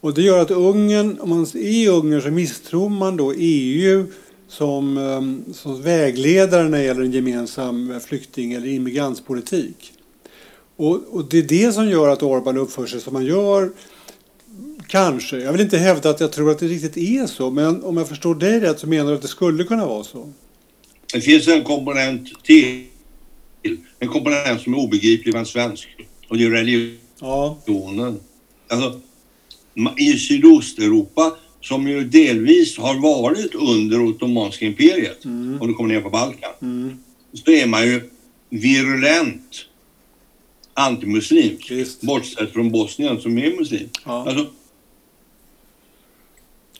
Och 0.02 0.14
det 0.14 0.22
gör 0.22 0.38
att 0.38 0.50
Ungern, 0.50 1.20
om 1.20 1.28
man 1.28 1.46
i 1.54 1.88
Ungern 1.88 2.22
så 2.22 2.30
misstror 2.30 2.88
man 2.88 3.16
då 3.16 3.32
EU 3.36 4.06
som, 4.48 4.98
eh, 4.98 5.52
som 5.54 5.82
vägledare 5.82 6.68
när 6.68 6.78
det 6.78 6.84
gäller 6.84 7.00
en 7.00 7.12
gemensam 7.12 8.00
flykting 8.06 8.52
eller 8.52 8.66
immigrantpolitik. 8.66 9.92
Och, 10.76 11.00
och 11.10 11.24
det 11.24 11.38
är 11.38 11.42
det 11.42 11.72
som 11.72 11.88
gör 11.88 12.08
att 12.08 12.22
Orbán 12.22 12.56
uppför 12.58 12.86
sig 12.86 13.00
som 13.00 13.12
man 13.12 13.24
gör. 13.24 13.70
Kanske. 14.86 15.38
Jag 15.38 15.52
vill 15.52 15.60
inte 15.60 15.78
hävda 15.78 16.10
att 16.10 16.20
jag 16.20 16.32
tror 16.32 16.50
att 16.50 16.58
det 16.58 16.66
riktigt 16.66 16.96
är 16.96 17.26
så. 17.26 17.50
Men 17.50 17.84
om 17.84 17.96
jag 17.96 18.08
förstår 18.08 18.34
dig 18.34 18.60
rätt 18.60 18.78
så 18.78 18.86
menar 18.86 19.10
du 19.10 19.16
att 19.16 19.22
det 19.22 19.28
skulle 19.28 19.64
kunna 19.64 19.86
vara 19.86 20.04
så. 20.04 20.32
Det 21.12 21.20
finns 21.20 21.48
en 21.48 21.64
komponent 21.64 22.44
till. 22.44 22.86
En 23.98 24.08
komponent 24.08 24.60
som 24.60 24.74
är 24.74 24.78
obegriplig 24.78 25.34
för 25.34 25.38
en 25.38 25.46
svensk. 25.46 25.88
Och 26.28 26.38
det 26.38 26.44
är 26.44 26.50
religionen. 26.50 26.98
Ja. 27.20 27.58
Alltså, 28.68 29.00
I 29.98 30.18
Sydosteuropa, 30.18 31.36
som 31.60 31.88
ju 31.88 32.04
delvis 32.04 32.78
har 32.78 32.94
varit 33.00 33.54
under 33.54 34.00
Ottomanska 34.02 34.64
imperiet, 34.66 35.24
Mm. 35.24 35.60
om 35.60 35.68
du 35.68 35.74
kommer 35.74 35.94
ner 35.94 36.00
på 36.00 36.10
Balkan, 36.10 36.50
Mm. 36.62 36.96
så 37.44 37.50
är 37.50 37.66
man 37.66 37.82
ju 37.86 38.10
virulent 38.50 39.64
antimuslimsk. 40.74 41.70
Visst. 41.70 42.00
Bortsett 42.00 42.52
från 42.52 42.70
Bosnien 42.70 43.20
som 43.20 43.38
är 43.38 43.56
muslim. 43.56 43.88
Ja. 44.04 44.26
Alltså, 44.28 44.46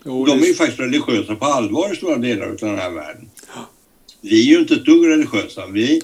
Jo, 0.05 0.25
de 0.27 0.43
är 0.43 0.47
ju 0.47 0.55
faktiskt 0.55 0.81
religiösa 0.81 1.35
på 1.37 1.45
allvar 1.45 1.93
i 1.93 1.97
stora 1.97 2.17
delar 2.17 2.47
av 2.47 2.57
den 2.57 2.79
här 2.79 2.91
världen. 2.91 3.31
Vi 4.21 4.41
är 4.41 4.45
ju 4.55 4.61
inte 4.61 4.75
ett 4.75 4.85
dugg 4.85 5.07
religiösa. 5.09 5.67
Vi 5.67 6.03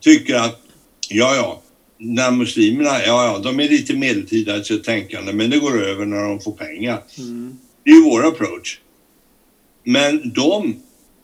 tycker 0.00 0.34
att, 0.34 0.60
ja 1.08 1.34
ja, 1.36 1.62
när 1.98 2.30
muslimerna, 2.30 2.90
ja 2.90 3.24
ja, 3.26 3.38
de 3.38 3.60
är 3.60 3.68
lite 3.68 3.94
medeltida 3.94 4.56
i 4.56 4.64
sitt 4.64 4.84
tänkande 4.84 5.32
men 5.32 5.50
det 5.50 5.58
går 5.58 5.82
över 5.82 6.06
när 6.06 6.24
de 6.24 6.40
får 6.40 6.52
pengar. 6.52 7.02
Mm. 7.18 7.58
Det 7.84 7.90
är 7.90 8.04
vår 8.04 8.26
approach. 8.26 8.80
Men 9.84 10.32
de, 10.32 10.76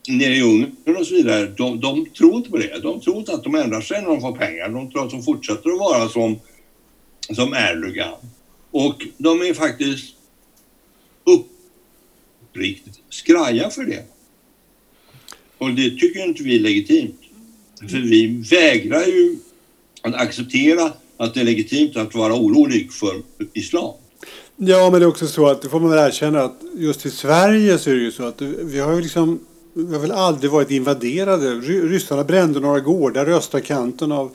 nere 0.07 0.35
i 0.35 0.41
Ungern 0.41 0.95
och 0.97 1.07
så 1.07 1.13
vidare, 1.13 1.47
de, 1.57 1.79
de 1.79 2.05
tror 2.05 2.35
inte 2.35 2.49
på 2.49 2.57
det. 2.57 2.79
De 2.83 3.01
tror 3.01 3.17
inte 3.17 3.33
att 3.33 3.43
de 3.43 3.55
ändrar 3.55 3.81
sig 3.81 4.01
när 4.01 4.09
de 4.09 4.21
får 4.21 4.37
pengar. 4.37 4.69
De 4.69 4.91
tror 4.91 5.05
att 5.05 5.11
de 5.11 5.23
fortsätter 5.23 5.69
att 5.69 5.79
vara 5.79 6.09
som, 6.09 6.39
som 7.35 7.53
Erdogan. 7.53 8.15
Och 8.71 9.07
de 9.17 9.41
är 9.41 9.53
faktiskt 9.53 10.15
uppriktigt 11.23 12.99
skraja 13.09 13.69
för 13.69 13.85
det. 13.85 14.03
Och 15.57 15.73
det 15.73 15.89
tycker 15.89 16.27
inte 16.27 16.43
vi 16.43 16.55
är 16.55 16.59
legitimt. 16.59 17.21
För 17.79 17.97
vi 17.97 18.27
vägrar 18.27 19.05
ju 19.05 19.37
att 20.01 20.15
acceptera 20.15 20.91
att 21.17 21.33
det 21.33 21.39
är 21.39 21.43
legitimt 21.43 21.97
att 21.97 22.15
vara 22.15 22.33
orolig 22.33 22.91
för 22.93 23.21
islam. 23.53 23.93
Ja, 24.55 24.89
men 24.91 24.99
det 24.99 25.05
är 25.05 25.09
också 25.09 25.27
så 25.27 25.47
att 25.47 25.61
det 25.61 25.69
får 25.69 25.79
man 25.79 25.89
väl 25.89 26.07
erkänna 26.07 26.41
att 26.41 26.61
just 26.77 27.05
i 27.05 27.11
Sverige 27.11 27.77
så 27.77 27.89
är 27.89 27.93
det 27.93 28.01
ju 28.01 28.11
så 28.11 28.23
att 28.23 28.41
vi 28.41 28.79
har 28.79 28.93
ju 28.93 29.01
liksom 29.01 29.39
vi 29.73 29.93
har 29.93 30.01
väl 30.01 30.11
aldrig 30.11 30.51
varit 30.51 30.71
invaderade. 30.71 31.47
Ry- 31.55 31.87
Ryssarna 31.89 32.23
brände 32.23 32.59
några 32.59 32.79
gårdar 32.79 33.29
i 33.29 33.33
östra 33.33 33.61
kanten 33.61 34.11
av, 34.11 34.31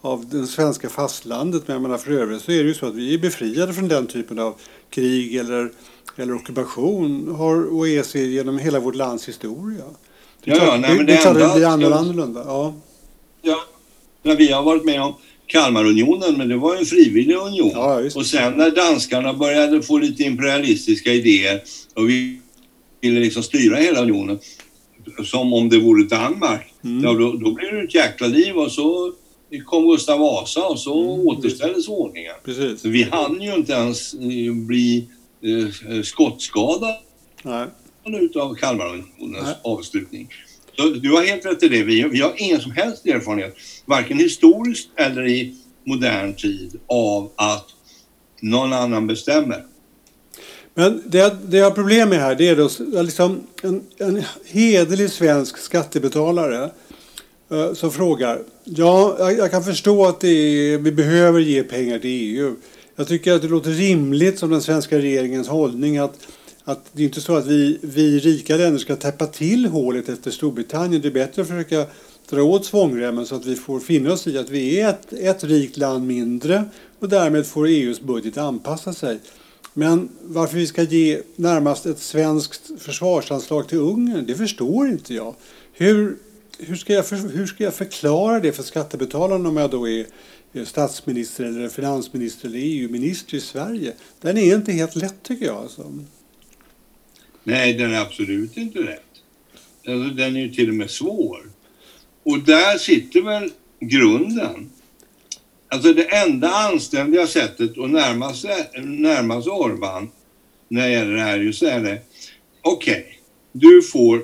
av 0.00 0.26
det 0.28 0.46
svenska 0.46 0.88
fastlandet. 0.88 1.62
Men 1.66 1.74
jag 1.74 1.82
menar 1.82 1.98
för 1.98 2.10
övrigt 2.12 2.42
så 2.42 2.52
är 2.52 2.56
det 2.62 2.68
ju 2.68 2.74
så 2.74 2.86
att 2.86 2.94
vi 2.94 3.14
är 3.14 3.18
befriade 3.18 3.72
från 3.72 3.88
den 3.88 4.06
typen 4.06 4.38
av 4.38 4.54
krig 4.90 5.36
eller, 5.36 5.70
eller 6.16 6.34
ockupation 6.34 7.34
har, 7.38 7.74
och 7.76 7.88
är 7.88 8.02
så 8.02 8.18
genom 8.18 8.58
hela 8.58 8.80
vårt 8.80 8.94
lands 8.94 9.28
historia. 9.28 9.84
Är 9.84 10.50
Ja, 10.50 10.54
ja, 10.56 10.64
klart, 10.64 10.80
nej, 10.80 10.96
men 10.96 11.06
det 11.06 11.12
är 11.12 11.16
det 11.16 11.22
klart 11.22 11.36
att 11.36 11.54
det 11.54 11.58
blir 11.58 11.66
annorlunda. 11.92 12.42
Ja. 12.46 12.74
Ja, 13.42 13.56
när 14.22 14.36
vi 14.36 14.52
har 14.52 14.62
varit 14.62 14.84
med 14.84 15.02
om 15.02 15.14
Kalmarunionen, 15.46 16.38
men 16.38 16.48
det 16.48 16.56
var 16.56 16.76
en 16.76 16.84
frivillig 16.86 17.36
union. 17.36 17.70
Ja, 17.74 18.00
och 18.14 18.26
sen 18.26 18.52
när 18.52 18.70
danskarna 18.70 19.34
började 19.34 19.82
få 19.82 19.98
lite 19.98 20.22
imperialistiska 20.22 21.12
idéer 21.12 21.62
och 21.94 22.08
vi 22.10 22.40
ville 23.00 23.20
liksom 23.20 23.42
styra 23.42 23.76
hela 23.76 24.00
unionen 24.02 24.38
som 25.24 25.52
om 25.52 25.68
det 25.68 25.78
vore 25.78 26.04
Danmark, 26.04 26.66
Mm. 26.84 27.04
ja, 27.04 27.12
då, 27.12 27.32
då 27.32 27.52
blev 27.52 27.72
det 27.74 27.82
ett 27.82 27.94
jäkla 27.94 28.26
liv 28.26 28.56
och 28.56 28.72
så 28.72 29.12
kom 29.66 29.88
Gustav 29.90 30.18
Vasa 30.18 30.66
och 30.66 30.78
så 30.80 31.14
Mm. 31.14 31.26
återställdes 31.26 31.88
ordningen. 31.88 32.32
Precis. 32.44 32.84
Vi 32.84 33.02
hann 33.02 33.42
ju 33.42 33.54
inte 33.54 33.72
ens 33.72 34.14
eh, 34.14 34.52
bli 34.54 35.08
eh, 35.42 36.02
skottskadade 36.02 36.94
Nej. 37.42 37.66
utav 38.20 38.54
Kalmarunionens 38.54 39.48
avslutning. 39.64 40.28
Du 40.88 41.10
har 41.10 41.22
helt 41.22 41.46
rätt 41.46 41.62
i 41.62 41.68
det. 41.68 41.82
Vi, 41.82 42.02
vi 42.02 42.20
har 42.20 42.32
ingen 42.36 42.60
som 42.60 42.72
helst 42.72 43.06
erfarenhet, 43.06 43.56
varken 43.86 44.18
historiskt 44.18 44.88
eller 44.96 45.26
i 45.26 45.56
modern 45.84 46.34
tid, 46.34 46.80
av 46.86 47.30
att 47.36 47.66
någon 48.40 48.72
annan 48.72 49.06
bestämmer. 49.06 49.64
Men 50.74 51.02
det, 51.06 51.36
det 51.44 51.56
jag 51.56 51.64
har 51.64 51.70
problem 51.70 52.08
med 52.08 52.18
här 52.18 52.34
det 52.34 52.48
är 52.48 52.56
då 52.56 52.68
liksom 53.02 53.40
en, 53.62 53.82
en 53.98 54.22
hederlig 54.44 55.10
svensk 55.10 55.58
skattebetalare 55.58 56.70
eh, 57.50 57.72
som 57.72 57.90
frågar. 57.90 58.42
Ja, 58.64 59.16
jag, 59.18 59.38
jag 59.38 59.50
kan 59.50 59.64
förstå 59.64 60.06
att 60.06 60.20
det 60.20 60.28
är, 60.28 60.78
vi 60.78 60.92
behöver 60.92 61.40
ge 61.40 61.62
pengar 61.62 61.98
till 61.98 62.10
EU. 62.10 62.54
Jag 62.96 63.08
tycker 63.08 63.32
att 63.32 63.42
det 63.42 63.48
låter 63.48 63.70
rimligt 63.70 64.38
som 64.38 64.50
den 64.50 64.62
svenska 64.62 64.98
regeringens 64.98 65.48
hållning 65.48 65.98
att, 65.98 66.18
att 66.70 66.84
det 66.92 67.02
är 67.02 67.06
inte 67.06 67.20
så 67.20 67.36
att 67.36 67.46
vi, 67.46 67.78
vi 67.82 68.18
rika 68.18 68.56
länder 68.56 68.78
ska 68.78 68.96
täppa 68.96 69.26
till 69.26 69.66
hålet 69.66 70.08
efter 70.08 70.30
Storbritannien. 70.30 71.02
Det 71.02 71.08
är 71.08 71.12
bättre 71.12 71.42
att 71.42 71.48
försöka 71.48 71.86
dra 72.30 72.42
åt 72.42 72.66
svångremmen 72.66 73.26
så 73.26 73.34
att 73.34 73.46
vi 73.46 73.56
får 73.56 73.80
finna 73.80 74.12
oss 74.12 74.26
i 74.26 74.38
att 74.38 74.50
vi 74.50 74.80
är 74.80 74.90
ett, 74.90 75.12
ett 75.12 75.44
rikt 75.44 75.76
land 75.76 76.06
mindre 76.06 76.64
och 76.98 77.08
därmed 77.08 77.46
får 77.46 77.66
EUs 77.66 78.00
budget 78.00 78.38
anpassa 78.38 78.92
sig. 78.92 79.18
Men 79.74 80.08
varför 80.22 80.56
vi 80.56 80.66
ska 80.66 80.82
ge 80.82 81.22
närmast 81.36 81.86
ett 81.86 81.98
svenskt 81.98 82.70
försvarsanslag 82.78 83.68
till 83.68 83.78
Ungern, 83.78 84.26
det 84.26 84.34
förstår 84.34 84.88
inte 84.88 85.14
jag. 85.14 85.34
Hur, 85.72 86.16
hur, 86.58 86.76
ska, 86.76 86.92
jag 86.92 87.06
för, 87.06 87.16
hur 87.16 87.46
ska 87.46 87.64
jag 87.64 87.74
förklara 87.74 88.40
det 88.40 88.52
för 88.52 88.62
skattebetalarna 88.62 89.48
om 89.48 89.56
jag 89.56 89.70
då 89.70 89.88
är 89.88 90.06
statsminister 90.64 91.44
eller 91.44 91.68
finansminister 91.68 92.48
eller 92.48 92.58
EU-minister 92.58 93.36
i 93.36 93.40
Sverige? 93.40 93.92
Den 94.20 94.38
är 94.38 94.56
inte 94.56 94.72
helt 94.72 94.96
lätt 94.96 95.22
tycker 95.22 95.46
jag. 95.46 95.56
Alltså. 95.56 95.92
Nej, 97.44 97.74
den 97.74 97.94
är 97.94 98.00
absolut 98.00 98.56
inte 98.56 98.78
rätt. 98.78 99.02
Alltså, 99.86 100.14
den 100.14 100.36
är 100.36 100.40
ju 100.40 100.50
till 100.50 100.68
och 100.68 100.74
med 100.74 100.90
svår. 100.90 101.50
Och 102.22 102.38
där 102.38 102.78
sitter 102.78 103.22
väl 103.22 103.50
grunden. 103.80 104.70
Alltså 105.68 105.92
det 105.92 106.04
enda 106.16 106.48
anständiga 106.50 107.26
sättet 107.26 107.78
att 107.78 107.90
närma 107.90 108.34
sig, 108.34 108.70
närma 108.84 109.42
sig 109.42 109.52
Orban 109.52 110.10
när 110.68 110.82
det 110.82 110.92
gäller 110.92 111.14
det 111.14 111.20
här 111.20 111.38
är 111.38 111.42
ju 111.42 111.48
att 111.48 111.54
säga 111.54 111.78
det. 111.78 112.02
Okej, 112.62 113.18
du 113.52 113.82
får 113.82 114.22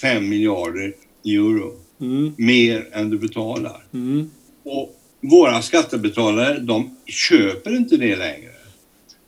5 0.00 0.28
miljarder 0.28 0.94
euro 1.24 1.78
Mm, 2.00 2.34
mer 2.38 2.88
än 2.92 3.10
du 3.10 3.18
betalar. 3.18 3.84
mm, 3.94 4.30
Och 4.64 5.00
våra 5.20 5.62
skattebetalare, 5.62 6.58
de 6.58 6.96
köper 7.06 7.76
inte 7.76 7.96
det 7.96 8.16
längre. 8.16 8.52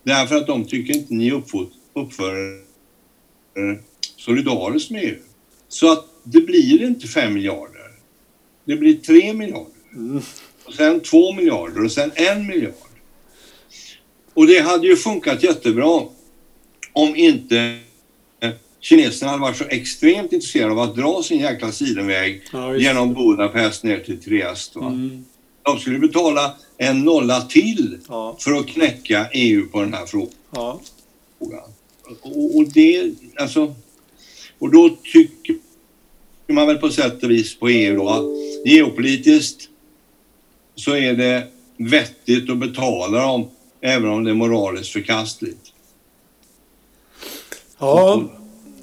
Därför 0.03 0.35
att 0.35 0.47
de 0.47 0.65
tycker 0.65 0.93
inte 0.93 1.13
ni 1.13 1.31
uppför 1.93 2.64
er 3.55 3.79
solidariskt 4.17 4.91
med 4.91 5.03
EU. 5.03 5.15
Så 5.67 5.91
att 5.91 6.05
det 6.23 6.41
blir 6.41 6.83
inte 6.83 7.07
5 7.07 7.33
miljarder. 7.33 7.91
Det 8.65 8.75
blir 8.75 8.93
3 8.95 9.33
miljarder. 9.33 9.71
mm. 9.95 10.21
Och 10.65 10.73
sen 10.73 10.99
2 10.99 11.33
miljarder 11.33 11.83
och 11.85 11.91
sen 11.91 12.11
1 12.15 12.37
miljard. 12.47 12.73
Och 14.33 14.47
det 14.47 14.59
hade 14.59 14.87
ju 14.87 14.95
funkat 14.95 15.43
jättebra 15.43 16.01
om 16.93 17.15
inte 17.15 17.79
eh, 18.39 18.49
kineserna 18.79 19.31
hade 19.31 19.41
varit 19.41 19.57
så 19.57 19.63
extremt 19.63 20.33
intresserade 20.33 20.71
av 20.71 20.79
att 20.79 20.95
dra 20.95 21.23
sin 21.23 21.39
jäkla 21.39 21.71
sidenväg 21.71 22.41
Ja, 22.53 22.75
genom 22.77 23.13
Budapest 23.13 23.83
ner 23.83 23.99
till 23.99 24.23
Trieste. 24.23 24.79
Mm, 24.79 25.25
De 25.63 25.79
skulle 25.79 25.99
betala 25.99 26.55
en 26.77 26.99
nolla 27.03 27.41
till 27.41 27.97
ja, 28.07 28.37
för 28.39 28.53
att 28.53 28.67
knäcka 28.67 29.27
EU 29.33 29.67
på 29.69 29.81
den 29.81 29.93
här 29.93 30.05
frågan. 30.05 30.29
ja. 30.51 30.81
Och, 32.21 32.55
och 32.55 32.65
det, 32.73 33.13
alltså, 33.35 33.75
och 34.59 34.71
då 34.71 34.97
tycker 35.13 35.55
man 36.47 36.67
väl 36.67 36.77
på 36.77 36.89
sätt 36.89 37.23
och 37.23 37.31
vis 37.31 37.59
på 37.59 37.69
EU 37.69 37.97
då 37.97 38.09
att 38.09 38.23
geopolitiskt 38.65 39.69
så 40.75 40.95
är 40.95 41.13
det 41.13 41.47
vettigt 41.77 42.49
att 42.49 42.57
betala 42.57 43.21
dem 43.21 43.47
även 43.81 44.09
om 44.09 44.23
det 44.23 44.31
är 44.31 44.35
moraliskt 44.35 44.91
förkastligt. 44.91 45.73
ja. 47.77 48.23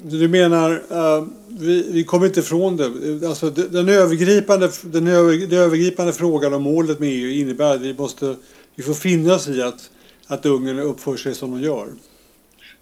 Du 0.05 0.27
menar, 0.27 0.71
uh, 0.71 1.27
vi, 1.47 1.91
vi 1.91 2.03
kommer 2.03 2.25
inte 2.25 2.39
ifrån 2.39 2.77
det. 2.77 3.27
Alltså, 3.27 3.49
den, 3.49 3.89
övergripande, 3.89 4.71
den, 4.81 5.07
över, 5.07 5.47
den 5.47 5.59
övergripande 5.59 6.13
frågan 6.13 6.53
om 6.53 6.63
målet 6.63 6.99
med 6.99 7.09
EU 7.09 7.29
innebär 7.29 7.75
att 7.75 7.81
vi, 7.81 7.93
måste, 7.93 8.35
vi 8.75 8.83
får 8.83 8.93
finna 8.93 9.35
oss 9.35 9.47
i 9.47 9.61
att, 9.61 9.89
att 10.27 10.45
Ungern 10.45 10.79
uppför 10.79 11.17
sig 11.17 11.35
som 11.35 11.51
de 11.51 11.61
gör. 11.61 11.87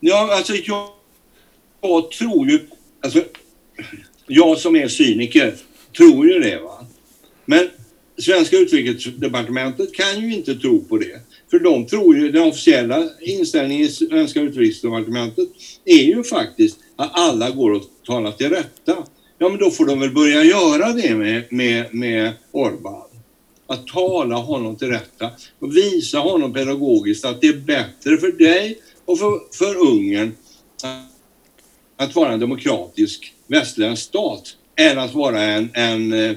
Ja, 0.04 0.36
alltså 0.38 0.54
jag, 0.56 0.88
jag 1.82 2.12
tror 2.12 2.50
ju... 2.50 2.60
Alltså, 3.04 3.24
jag 4.28 4.58
som 4.58 4.76
är 4.76 4.88
cyniker 4.88 5.56
tror 5.98 6.28
ju 6.28 6.40
det. 6.40 6.60
va. 6.60 6.86
Men 7.46 7.70
svenska 8.18 8.58
utrikesdepartementet 8.58 9.94
kan 9.94 10.22
ju 10.22 10.34
inte 10.34 10.56
tro 10.56 10.84
på 10.84 10.98
det. 10.98 11.20
För 11.50 11.60
de 11.60 11.86
tror 11.86 12.18
ju, 12.18 12.32
den 12.32 12.48
officiella 12.48 13.10
inställningen 13.22 13.86
i 13.86 13.90
svenska 13.90 14.42
utrikesdepartementet 14.42 15.50
är 15.86 16.04
ju 16.04 16.24
faktiskt 16.24 16.78
att 16.96 17.12
alla 17.14 17.50
går 17.50 17.72
och 17.72 17.84
talar 18.06 18.32
till 18.32 18.50
rätta. 18.50 18.96
Ja, 19.38 19.50
men 19.50 19.58
då 19.58 19.72
får 19.72 19.86
de 19.86 20.00
väl 20.00 20.14
börja 20.14 20.44
göra 20.44 20.94
det 20.94 21.16
med, 21.16 21.44
med, 21.50 21.94
med 21.94 22.32
Orban. 22.52 23.08
Att 23.68 23.88
tala 23.88 24.36
honom 24.36 24.76
till 24.76 24.88
rätta 24.88 25.30
och 25.60 25.78
visa 25.78 26.20
honom 26.20 26.54
pedagogiskt 26.54 27.26
att 27.26 27.42
det 27.42 27.48
är 27.48 27.58
bättre 27.58 28.18
för 28.18 28.32
dig 28.32 28.80
och 29.06 29.20
för, 29.20 29.40
för 29.52 29.76
Ungern 29.76 30.36
att 31.98 32.16
vara 32.16 32.34
en 32.34 32.40
demokratisk 32.40 33.34
västerländsk 33.48 34.04
stat 34.04 34.58
än 34.76 35.00
att 35.00 35.14
vara 35.14 35.42
en, 35.42 35.70
en 35.74 36.14
eh, 36.14 36.36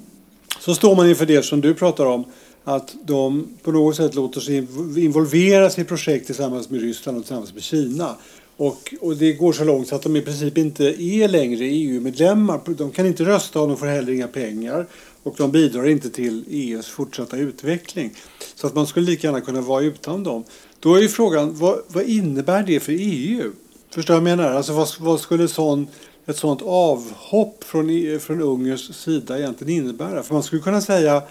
så 0.60 0.74
står 0.74 0.96
man 0.96 1.08
inför 1.08 1.26
det 1.26 1.42
som 1.42 1.60
du 1.60 1.74
pratar 1.74 2.06
om, 2.06 2.24
att 2.64 2.94
de 3.02 3.48
på 3.62 3.72
något 3.72 3.96
sätt 3.96 4.14
låter 4.14 4.40
sig 4.40 4.56
involveras 5.04 5.78
i 5.78 5.84
projekt 5.84 6.26
tillsammans 6.26 6.70
med 6.70 6.80
Ryssland 6.80 7.18
och 7.18 7.24
tillsammans 7.24 7.54
med 7.54 7.62
Kina. 7.62 8.14
Och, 8.58 8.94
och 9.00 9.16
det 9.16 9.32
går 9.32 9.52
så 9.52 9.64
långt 9.64 9.88
så 9.88 9.94
att 9.94 10.02
de 10.02 10.16
i 10.16 10.22
princip 10.22 10.58
inte 10.58 11.02
är 11.02 11.28
längre 11.28 11.64
EU-medlemmar. 11.64 12.60
De 12.66 12.90
kan 12.90 13.06
inte 13.06 13.24
rösta 13.24 13.60
och 13.60 13.68
de 13.68 13.76
får 13.76 13.86
heller 13.86 14.12
inga 14.12 14.28
pengar. 14.28 14.86
Och 15.22 15.34
de 15.38 15.50
bidrar 15.50 15.86
inte 15.88 16.10
till 16.10 16.44
EUs 16.50 16.86
fortsatta 16.86 17.36
utveckling. 17.36 18.14
Så 18.54 18.66
att 18.66 18.74
man 18.74 18.86
skulle 18.86 19.06
lika 19.06 19.26
gärna 19.26 19.40
kunna 19.40 19.60
vara 19.60 19.82
utan 19.82 20.24
dem. 20.24 20.44
Då 20.80 20.94
är 20.94 21.00
ju 21.00 21.08
frågan, 21.08 21.54
vad, 21.54 21.78
vad 21.88 22.04
innebär 22.04 22.62
det 22.62 22.80
för 22.80 22.92
EU? 22.92 23.52
Förstår 23.90 24.14
du 24.14 24.20
vad 24.20 24.30
jag 24.30 24.36
menar? 24.36 24.52
Alltså 24.52 24.72
vad, 24.72 24.88
vad 24.98 25.20
skulle 25.20 25.48
sån 25.48 25.88
ett 26.26 26.36
sådant 26.36 26.62
avhopp 26.62 27.64
från, 27.64 28.18
från 28.20 28.42
Ungerns 28.42 28.96
sida 29.02 29.38
egentligen 29.38 29.72
innebära? 29.84 30.22
För 30.22 30.34
man 30.34 30.42
skulle 30.42 30.62
kunna 30.62 30.80
säga, 30.80 31.22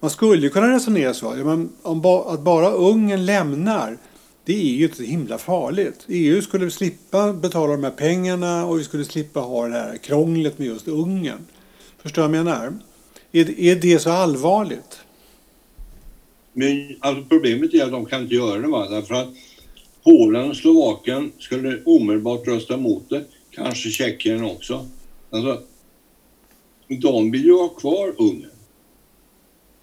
man 0.00 0.10
skulle 0.10 0.48
kunna 0.48 0.74
resonera 0.74 1.14
så, 1.14 1.34
ja, 1.38 1.44
men 1.44 1.68
om 1.82 2.00
ba, 2.00 2.34
att 2.34 2.40
bara 2.40 2.70
Ungern 2.70 3.26
lämnar, 3.26 3.98
det 4.50 4.56
är 4.56 4.74
ju 4.74 4.84
inte 4.84 5.04
himla 5.04 5.38
farligt. 5.38 6.04
EU 6.08 6.42
skulle 6.42 6.70
slippa 6.70 7.32
betala 7.32 7.72
de 7.72 7.84
här 7.84 7.90
pengarna 7.90 8.66
och 8.66 8.78
vi 8.78 8.84
skulle 8.84 9.04
slippa 9.04 9.40
ha 9.40 9.68
det 9.68 9.74
här 9.74 9.96
krånglet 9.96 10.58
med 10.58 10.66
just 10.66 10.88
Ungern. 10.88 11.46
Förstår 12.02 12.22
du 12.22 12.28
vad 12.28 12.36
jag 12.36 12.44
menar? 12.44 12.78
Är, 13.32 13.60
är 13.60 13.76
det 13.76 13.98
så 13.98 14.10
allvarligt? 14.10 15.00
Men 16.52 16.96
alltså 17.00 17.24
problemet 17.28 17.74
är 17.74 17.84
att 17.84 17.90
de 17.90 18.06
kan 18.06 18.22
inte 18.22 18.34
göra 18.34 18.60
det 18.60 18.68
va? 18.68 18.88
därför 18.88 19.14
att 19.14 19.28
Polen 20.04 20.50
och 20.50 20.56
Slovakien 20.56 21.32
skulle 21.38 21.82
omedelbart 21.84 22.46
rösta 22.46 22.74
emot 22.74 23.08
det 23.08 23.24
kanske 23.50 23.90
Tjeckien 23.90 24.44
också. 24.44 24.86
Alltså, 25.30 25.62
de 26.88 27.30
vill 27.30 27.44
ju 27.44 27.52
ha 27.52 27.68
kvar 27.68 28.14
Ungern 28.18 28.50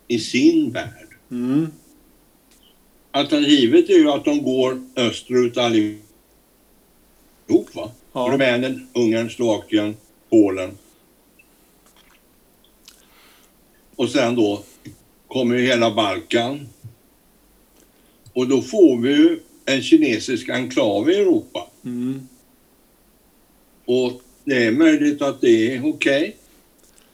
i 0.08 0.19
sin 0.19 0.71
värld. 0.71 1.08
Mm. 1.32 1.67
Alternativet 3.12 3.89
är 3.89 3.93
ju 3.93 4.10
att 4.12 4.26
de 4.26 4.43
går 4.43 4.82
österut 4.96 5.58
allihop. 5.58 6.00
Va? 7.74 7.91
Ja. 8.13 8.30
Rumänien, 8.32 8.88
Ungern, 8.93 9.30
Slovakien, 9.30 9.96
Polen. 10.30 10.78
Och 13.96 14.10
sen 14.10 14.36
då 14.36 14.63
kommer 15.28 15.56
ju 15.56 15.65
hela 15.65 15.96
Balkan. 15.96 16.67
Och 18.34 18.48
då 18.48 18.62
får 18.62 18.98
vi 19.02 19.10
ju 19.10 19.39
en 19.65 19.82
kinesisk 19.82 20.50
enklav 20.50 21.10
i 21.10 21.15
Europa. 21.15 21.67
Mm. 21.86 22.28
Och 23.86 24.22
det 24.43 24.65
är 24.65 24.72
möjligt 24.72 25.22
att 25.22 25.41
det 25.41 25.76
är 25.76 25.80
okej. 25.80 25.89
Okay. 25.89 26.34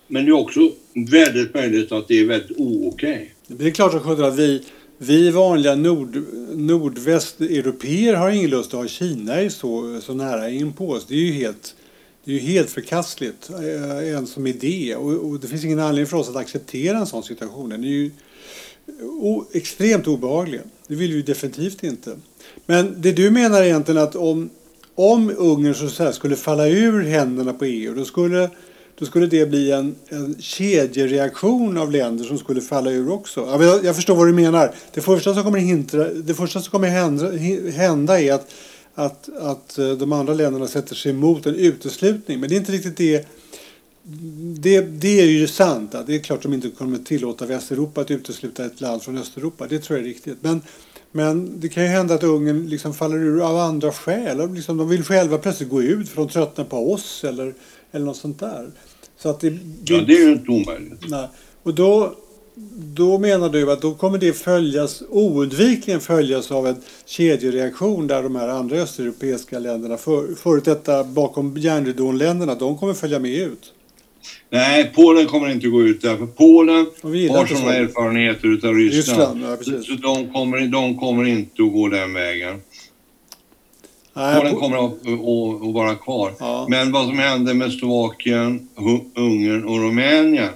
Men 0.08 0.26
det 0.26 0.32
är 0.32 0.34
också 0.34 0.72
väldigt 1.12 1.54
möjligt 1.54 1.92
att 1.92 2.08
det 2.08 2.20
är 2.20 2.26
väldigt 2.26 2.58
okej. 2.60 2.88
Okay. 2.88 3.28
Det 3.48 3.68
är 3.68 3.72
klart 3.72 3.94
att 3.94 4.40
vi, 4.40 4.64
vi 5.04 5.30
vanliga 5.30 5.76
nord, 5.76 6.24
nordvästeuropeer 6.56 8.14
har 8.14 8.30
ingen 8.30 8.50
lust 8.50 8.74
att 8.74 8.80
ha 8.80 8.88
Kina 8.88 9.42
i 9.42 9.50
så, 9.50 10.02
så 10.02 10.14
nära 10.14 10.50
in 10.50 10.74
på 10.74 10.90
oss. 10.90 11.06
Det 11.08 11.16
är 11.16 11.20
ju 11.20 11.32
helt, 11.32 11.76
det 12.24 12.32
är 12.32 12.36
ju 12.36 12.42
helt 12.42 12.70
förkastligt 12.70 13.50
eh, 13.50 14.08
ens 14.08 14.32
som 14.32 14.48
idé. 14.48 14.96
Och, 14.96 15.12
och, 15.12 15.40
det 15.40 15.48
finns 15.48 15.66
ingen 15.66 15.80
anledning 15.80 16.08
för 16.08 16.18
oss 16.18 16.30
att 16.30 16.36
acceptera 16.36 16.98
en 16.98 17.08
sån 17.08 17.24
situation. 17.24 17.70
Den 17.70 17.84
är 17.84 17.88
ju 17.88 18.12
o, 19.02 19.46
extremt 19.54 20.08
obehaglig. 20.08 20.62
Det 20.88 20.96
vill 20.96 21.14
vi 21.14 21.22
definitivt 21.22 21.84
inte. 21.84 22.18
Men 22.66 23.02
det 23.02 23.12
du 23.12 23.32
menar 23.32 23.64
egentligen 23.64 24.02
att 24.02 24.16
om 24.16 24.50
om 24.96 25.34
Ungern 25.38 25.76
så 25.76 25.90
säga, 25.90 26.14
skulle 26.14 26.36
falla 26.36 26.68
ur 26.68 27.04
händerna 27.04 27.54
på 27.54 27.66
EU 27.66 27.96
då 27.96 28.06
skulle, 28.06 28.50
då 29.00 29.06
skulle 29.06 29.26
det 29.26 29.46
bli 29.46 29.72
en, 29.72 29.96
en 30.10 30.36
kedjereaktion 30.40 31.78
av 31.78 31.92
länder 31.92 32.26
som 32.26 32.38
skulle 32.38 32.62
falla 32.62 32.92
ur 32.92 33.12
också. 33.12 33.58
Jag, 33.62 33.86
jag 33.86 33.96
förstår 33.96 34.16
vad 34.16 34.28
du 34.28 34.34
menar. 34.34 34.72
Det 34.94 35.02
första 35.02 35.34
som 35.34 35.44
kommer, 35.44 35.60
hintra, 35.60 36.04
det 36.10 36.34
första 36.34 36.62
som 36.62 36.72
kommer 36.72 36.88
hända, 36.88 37.32
hända 37.72 38.22
är 38.22 38.34
att, 38.34 38.54
att, 38.96 39.30
att 39.38 39.78
eh, 39.78 39.92
de 39.92 40.14
andra 40.14 40.34
länderna 40.34 40.68
sätter 40.68 40.96
sig 40.96 41.12
emot 41.12 41.46
en 41.46 41.56
uteslutning. 41.56 42.40
Men 42.40 42.50
det 42.50 42.56
är 42.56 42.60
inte 42.60 42.72
riktigt 42.72 42.98
det 42.98 43.28
det, 44.60 44.82
det, 44.82 45.22
är 45.22 45.26
ju 45.26 45.48
sant. 45.48 45.96
Det 46.06 46.16
är 46.16 46.20
klart 46.20 46.38
att 46.38 46.44
de 46.44 46.54
inte 46.54 46.70
kommer 46.70 46.98
tillåta 46.98 47.46
Västeuropa 47.46 48.02
att 48.02 48.12
utesluta 48.12 48.66
ett 48.66 48.82
land 48.82 49.04
från 49.04 49.18
Östeuropa. 49.18 49.68
Det 49.68 49.80
tror 49.80 50.00
jag 50.00 50.06
är 50.06 50.10
riktigt. 50.10 50.38
Men 50.42 50.62
men 51.16 51.60
det 51.60 51.70
kan 51.70 51.84
ju 51.84 51.90
hända 51.90 52.14
att 52.14 52.24
Ungern 52.24 52.70
liksom 52.70 52.94
faller 52.94 53.18
ur 53.18 53.42
av 53.42 53.58
andra 53.58 53.92
skäl. 53.92 54.54
Liksom, 54.54 54.78
de 54.78 54.90
vill 54.90 55.04
själva 55.04 55.38
plötsligt 55.38 55.70
gå 55.70 55.84
ut 55.84 56.10
för 56.10 56.16
de 56.16 56.30
tröttnar 56.30 56.66
på 56.66 56.94
oss 56.94 57.24
eller, 57.24 57.54
eller 57.94 58.06
något 58.06 58.18
sånt 58.18 58.40
där. 58.40 58.72
Så 59.18 59.30
att 59.30 59.40
det, 59.40 59.58
ja, 59.86 60.02
det 60.02 60.14
är 60.14 60.26
ju 60.26 60.32
inte 60.34 60.52
omöjligt. 60.52 61.10
Nej. 61.10 61.28
Och 61.64 61.74
då, 61.74 62.14
då 62.96 63.18
menar 63.20 63.50
du 63.50 63.72
att 63.72 63.82
då 63.82 63.94
kommer 63.94 64.18
det 64.18 64.34
följas, 64.34 65.04
oundvikligen 65.10 66.00
följas 66.00 66.52
av 66.52 66.68
en 66.68 66.76
kedjereaktion 67.06 68.08
där 68.08 68.24
de 68.24 68.36
här 68.36 68.48
andra 68.48 68.76
östeuropeiska 68.76 69.60
länderna, 69.60 69.98
för, 69.98 70.36
förut 70.36 70.66
detta 70.66 71.04
bakom 71.04 71.58
järnridån-länderna, 71.58 72.56
de 72.56 72.78
kommer 72.78 72.94
följa 72.94 73.20
med 73.20 73.32
ut? 73.32 73.74
Nej, 74.50 74.92
Polen 74.96 75.26
kommer 75.26 75.50
inte 75.50 75.68
gå 75.68 75.82
ut 75.82 76.02
därför 76.02 76.26
Polen 76.26 76.86
har 77.32 77.46
sådana 77.46 77.76
erfarenheter 77.76 78.48
utav 78.48 78.74
Ryssland. 78.74 79.44
Ryssland 79.44 79.78
ja, 79.78 79.84
så, 79.84 79.94
de, 79.94 80.34
kommer, 80.34 80.68
de 80.68 81.00
kommer 81.00 81.26
inte 81.26 81.64
att 81.64 81.74
gå 81.74 81.88
den 81.88 82.14
vägen. 82.14 82.62
Polen 84.14 84.56
kommer 84.56 84.86
att, 84.86 84.92
att, 84.92 85.68
att 85.68 85.74
vara 85.74 85.96
kvar. 85.96 86.34
Ja. 86.40 86.66
Men 86.70 86.92
vad 86.92 87.08
som 87.08 87.20
händer 87.20 87.54
med 87.54 87.72
Slovakien, 87.72 88.70
Ungern 89.16 89.64
och 89.66 89.80
Rumänien, 89.80 90.50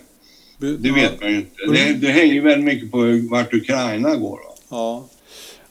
det 0.58 0.91
vet 0.91 1.22
man 1.22 1.30
ju 1.32 1.36
inte. 1.38 1.52
Det, 1.74 1.93
det 1.93 2.12
hänger 2.12 2.41
väldigt 2.41 2.65
mycket 2.65 2.91
på 2.91 2.98
vart 3.30 3.54
Ukraina 3.54 4.15
går. 4.15 4.38
Då. 4.38 4.56
Ja. 4.70 5.08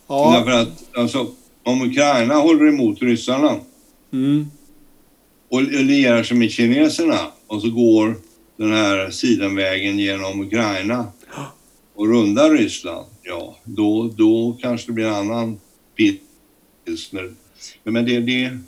Ja. 0.06 0.34
Därför 0.38 0.60
att 0.60 0.96
alltså, 0.96 1.26
om 1.62 1.82
Ukraina 1.82 2.34
håller 2.34 2.68
emot 2.68 3.02
ryssarna 3.02 3.56
Mm. 4.12 4.46
och 5.48 5.62
lierar 5.62 6.22
sig 6.22 6.36
med 6.36 6.50
kineserna 6.50 7.18
och 7.46 7.60
så 7.60 7.70
går 7.70 8.14
den 8.56 8.72
här 8.72 9.10
sidenvägen 9.10 9.98
genom 9.98 10.40
Ukraina 10.40 11.06
och 11.94 12.08
rundar 12.08 12.50
Ryssland, 12.50 13.06
ja, 13.22 13.56
då, 13.64 14.10
då 14.16 14.58
kanske 14.62 14.86
det 14.86 14.92
blir 14.92 15.06
en 15.06 15.14
annan 15.14 15.60
pilsner. 15.96 17.34
Men 17.84 18.04
det, 18.04 18.20
det, 18.20 18.58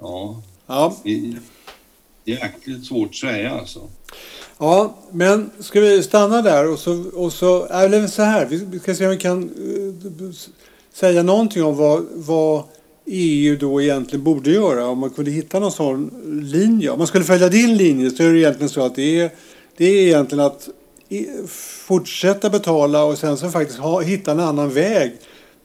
ja, 0.00 0.42
Ja. 0.66 0.96
det 1.04 1.10
är 1.10 1.38
jäkligt 2.24 2.84
svårt 2.84 3.08
att 3.08 3.14
säga 3.14 3.50
alltså. 3.50 3.80
ja, 4.58 4.94
men 5.10 5.50
ska 5.60 5.80
vi 5.80 6.02
stanna 6.02 6.42
där 6.42 6.68
och 6.68 6.78
så, 6.78 7.04
och 7.14 7.32
så 7.32 7.66
eller 7.66 8.06
så 8.06 8.22
här. 8.22 8.46
Vi 8.46 8.78
ska 8.78 8.94
se 8.94 9.04
om 9.04 9.10
vi 9.10 9.16
kan 9.18 9.42
eh, 9.42 10.30
säga 10.92 11.22
någonting 11.22 11.64
om 11.64 11.76
vad, 11.76 12.06
vad 12.14 12.62
EU 13.06 13.56
då 13.56 13.82
egentligen 13.82 14.24
borde 14.24 14.50
göra 14.50 14.86
om 14.86 14.98
man 14.98 15.10
kunde 15.10 15.30
hitta 15.30 15.60
någon 15.60 15.72
sån 15.72 16.10
linje. 16.52 16.90
Om 16.90 16.98
man 16.98 17.06
skulle 17.06 17.24
följa 17.24 17.48
din 17.48 17.76
linje 17.76 18.10
så 18.10 18.22
är 18.22 18.32
det 18.32 18.38
egentligen 18.38 18.68
så 18.68 18.86
att 18.86 18.94
det 18.94 19.20
är, 19.20 19.30
det 19.76 19.84
är 19.84 20.06
egentligen 20.06 20.44
att 20.44 20.68
fortsätta 21.86 22.50
betala 22.50 23.04
och 23.04 23.18
sen 23.18 23.36
så 23.36 23.50
faktiskt 23.50 23.78
ha, 23.78 24.00
hitta 24.00 24.30
en 24.30 24.40
annan 24.40 24.70
väg 24.70 25.12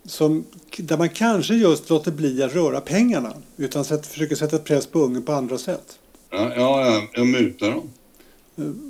som, 0.10 0.46
där 0.78 0.98
man 0.98 1.10
kanske 1.10 1.54
just 1.54 1.90
låter 1.90 2.12
bli 2.12 2.44
att 2.44 2.56
röra 2.56 2.82
pengarna 2.82 3.34
utan 3.58 3.86
sätt, 3.86 4.08
försöker 4.08 4.36
sätta 4.36 4.58
press 4.58 4.88
på 4.88 5.00
Ungern 5.00 5.24
på 5.24 5.32
andra 5.32 5.58
sätt. 5.58 6.00
Ja, 6.30 6.52
ja, 6.56 6.86
ja 6.86 7.08
jag 7.14 7.28
mutar 7.28 7.72
dem. 7.72 7.90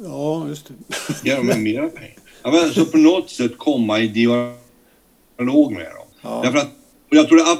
Ja, 0.04 0.48
just 0.48 0.68
det. 0.68 0.74
Ge 1.30 1.36
dem 1.36 1.64
mera 1.64 1.90
pengar. 1.90 2.18
Ja, 2.44 2.52
men 2.52 2.74
så 2.74 2.86
på 2.86 2.98
något 2.98 3.30
sätt 3.30 3.58
komma 3.58 4.00
i 4.00 4.08
dialog 4.08 5.72
med 5.72 5.86
dem. 5.86 6.08
Ja. 6.22 6.42
Därför 6.44 6.58
att, 6.58 6.70
och 7.12 7.18
jag 7.18 7.28
tror 7.28 7.38
det 7.38 7.52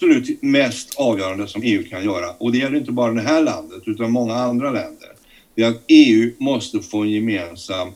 absolut 0.00 0.42
mest 0.42 0.94
avgörande 0.98 1.48
som 1.48 1.62
EU 1.62 1.84
kan 1.90 2.04
göra, 2.04 2.30
och 2.38 2.52
det 2.52 2.58
gäller 2.58 2.78
inte 2.78 2.92
bara 2.92 3.12
det 3.12 3.20
här 3.20 3.42
landet 3.42 3.82
utan 3.86 4.12
många 4.12 4.34
andra 4.34 4.70
länder, 4.70 5.12
det 5.54 5.62
är 5.62 5.68
att 5.68 5.82
EU 5.88 6.32
måste 6.38 6.80
få 6.80 7.02
en 7.02 7.10
gemensam 7.10 7.88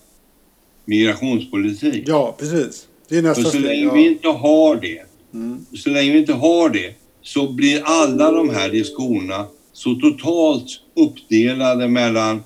migrationspolitik. 0.85 2.09
ja, 2.09 2.37
precis. 2.39 2.89
Det 3.09 3.17
är 3.19 3.23
nästa 3.23 3.43
så 3.43 3.49
steg. 3.49 3.63
länge 3.63 3.83
Ja. 3.85 3.93
vi 3.95 4.07
inte 4.07 4.29
har 4.29 4.77
det, 4.77 5.03
Mm. 5.35 5.67
så 5.77 5.91
länge 5.91 6.13
vi 6.13 6.19
inte 6.19 6.33
har 6.33 6.69
det, 6.71 6.95
så 7.23 7.53
blir 7.53 7.83
alla 7.85 8.31
de 8.33 8.51
här 8.51 8.71
diskussionerna 8.71 9.47
så 9.73 9.95
totalt 9.95 10.67
uppdelade 10.97 11.89
mellan 11.89 12.43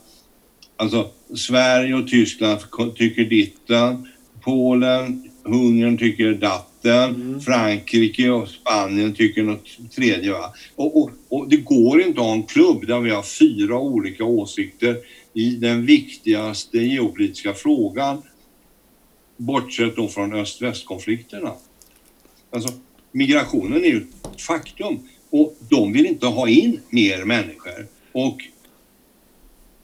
Alltså 0.78 1.08
Sverige 1.36 1.94
och 1.94 2.08
Tyskland 2.08 2.60
tycker 2.96 3.24
ditten, 3.24 4.08
Polen, 4.44 5.30
Ungern 5.44 5.98
tycker 5.98 6.34
datten, 6.34 7.14
Mm. 7.14 7.40
Frankrike 7.40 8.30
och 8.30 8.48
Spanien 8.48 9.14
tycker 9.14 9.42
något 9.42 9.66
tredje. 9.96 10.32
Va? 10.32 10.52
Och, 10.76 11.02
och, 11.02 11.10
och 11.28 11.48
det 11.48 11.56
går 11.56 12.02
inte 12.02 12.20
att 12.20 12.26
ha 12.26 12.32
en 12.34 12.42
klubb 12.42 12.86
där 12.86 13.00
vi 13.00 13.10
har 13.10 13.22
fyra 13.22 13.78
olika 13.78 14.24
åsikter 14.24 14.96
i 15.34 15.50
den 15.50 15.86
viktigaste 15.86 16.78
geopolitiska 16.78 17.54
frågan 17.54 18.22
bortsett 19.36 19.96
då 19.96 20.08
från 20.08 20.34
öst-väst-konflikterna. 20.34 21.52
Alltså, 22.50 22.74
migrationen 23.12 23.84
är 23.84 23.88
ju 23.88 24.06
ett 24.34 24.40
faktum 24.40 24.98
och 25.30 25.56
de 25.68 25.92
vill 25.92 26.06
inte 26.06 26.26
ha 26.26 26.48
in 26.48 26.80
mer 26.90 27.24
människor. 27.24 27.86
Och 28.12 28.38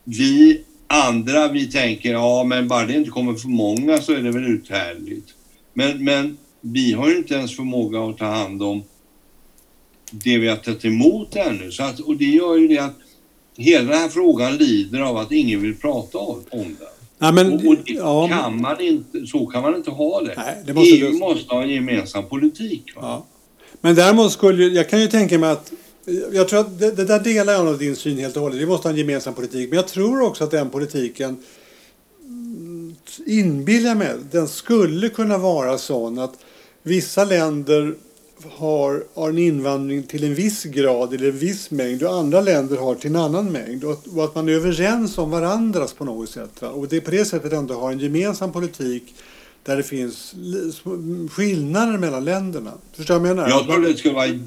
vi 0.04 0.64
andra, 0.86 1.48
vi 1.48 1.70
tänker 1.70 2.12
ja 2.12 2.44
men 2.44 2.68
bara 2.68 2.86
det 2.86 2.94
inte 2.94 3.10
kommer 3.10 3.34
för 3.34 3.48
många 3.48 3.98
så 3.98 4.12
är 4.12 4.22
det 4.22 4.30
väl 4.30 4.44
uthärdligt. 4.44 5.34
Men, 5.74 6.04
men 6.04 6.38
vi 6.60 6.92
har 6.92 7.08
ju 7.08 7.16
inte 7.16 7.34
ens 7.34 7.56
förmåga 7.56 8.04
att 8.04 8.18
ta 8.18 8.24
hand 8.24 8.62
om 8.62 8.82
det 10.10 10.38
vi 10.38 10.48
har 10.48 10.56
tagit 10.56 10.84
emot 10.84 11.36
ännu. 11.36 11.70
Så 11.70 11.82
att, 11.82 12.00
och 12.00 12.16
det 12.16 12.24
gör 12.24 12.56
ju 12.56 12.68
det 12.68 12.78
att 12.78 12.96
hela 13.56 13.90
den 13.90 14.00
här 14.00 14.08
frågan 14.08 14.56
lider 14.56 15.00
av 15.00 15.16
att 15.16 15.32
ingen 15.32 15.62
vill 15.62 15.76
prata 15.76 16.18
om 16.18 16.44
om 16.50 16.76
Ja, 17.22 17.32
men, 17.32 17.52
Och, 17.52 17.64
och 17.66 17.76
det 17.86 17.92
ja, 17.92 18.28
kan 18.28 18.60
man 18.60 18.80
inte, 18.80 19.26
så 19.26 19.46
kan 19.46 19.62
man 19.62 19.76
inte 19.76 19.90
ha 19.90 20.20
det. 20.20 20.34
Nej, 20.36 20.62
det 20.66 20.74
måste 20.74 20.90
EU 20.94 21.06
lösa- 21.10 21.18
måste 21.18 21.54
ha 21.54 21.62
en 21.62 21.68
gemensam 21.70 22.28
politik. 22.28 22.82
Ja. 22.94 23.26
men 23.80 23.94
däremot 23.94 24.32
skulle 24.32 24.64
jag 24.64 24.88
kan 24.88 25.00
ju 25.00 25.08
tänka 25.08 25.38
mig 25.38 25.50
att 25.50 25.72
jag 26.32 26.48
tror 26.48 26.60
att 26.60 26.78
det, 26.78 26.90
det 26.90 27.04
där 27.04 27.20
delar 27.20 27.52
jag 27.52 27.68
av 27.68 27.78
din 27.78 27.96
syn 27.96 28.18
helt 28.18 28.36
och 28.36 28.42
hållet. 28.42 28.58
Vi 28.60 28.66
måste 28.66 28.88
ha 28.88 28.92
en 28.92 28.98
gemensam 28.98 29.34
politik. 29.34 29.68
Men 29.70 29.76
jag 29.76 29.88
tror 29.88 30.20
också 30.22 30.44
att 30.44 30.50
den 30.50 30.70
politiken 30.70 31.36
inbillar 33.26 33.94
mig, 33.94 34.14
den 34.30 34.48
skulle 34.48 35.08
kunna 35.08 35.38
vara 35.38 35.78
sån 35.78 36.18
att 36.18 36.34
vissa 36.82 37.24
länder 37.24 37.94
har, 38.50 39.04
har 39.14 39.28
en 39.28 39.38
invandring 39.38 40.02
till 40.02 40.24
en 40.24 40.34
viss 40.34 40.64
grad 40.64 41.14
eller 41.14 41.28
en 41.28 41.38
viss 41.38 41.70
mängd 41.70 42.02
och 42.02 42.14
andra 42.14 42.40
länder 42.40 42.76
har 42.76 42.94
till 42.94 43.10
en 43.10 43.16
annan 43.16 43.52
mängd. 43.52 43.84
Och, 43.84 44.02
och 44.16 44.24
att 44.24 44.34
man 44.34 44.48
är 44.48 44.52
överens 44.52 45.18
om 45.18 45.30
varandras 45.30 45.92
på 45.92 46.04
något 46.04 46.30
sätt. 46.30 46.62
Va? 46.62 46.68
Och 46.68 46.88
det 46.88 46.96
är 46.96 47.00
på 47.00 47.10
det 47.10 47.24
sättet 47.24 47.52
ändå 47.52 47.74
har 47.74 47.92
en 47.92 47.98
gemensam 47.98 48.52
politik 48.52 49.14
där 49.62 49.76
det 49.76 49.82
finns 49.82 50.34
mm, 50.84 51.28
skillnader 51.28 51.98
mellan 51.98 52.24
länderna. 52.24 52.72
Förstår 52.92 53.14
du 53.14 53.20
vad 53.20 53.28
jag 53.28 53.36
menar? 53.36 53.48
Jag 53.48 53.64
tror 53.64 53.80
det 53.80 53.96
skulle 53.96 54.14
vara 54.14 54.38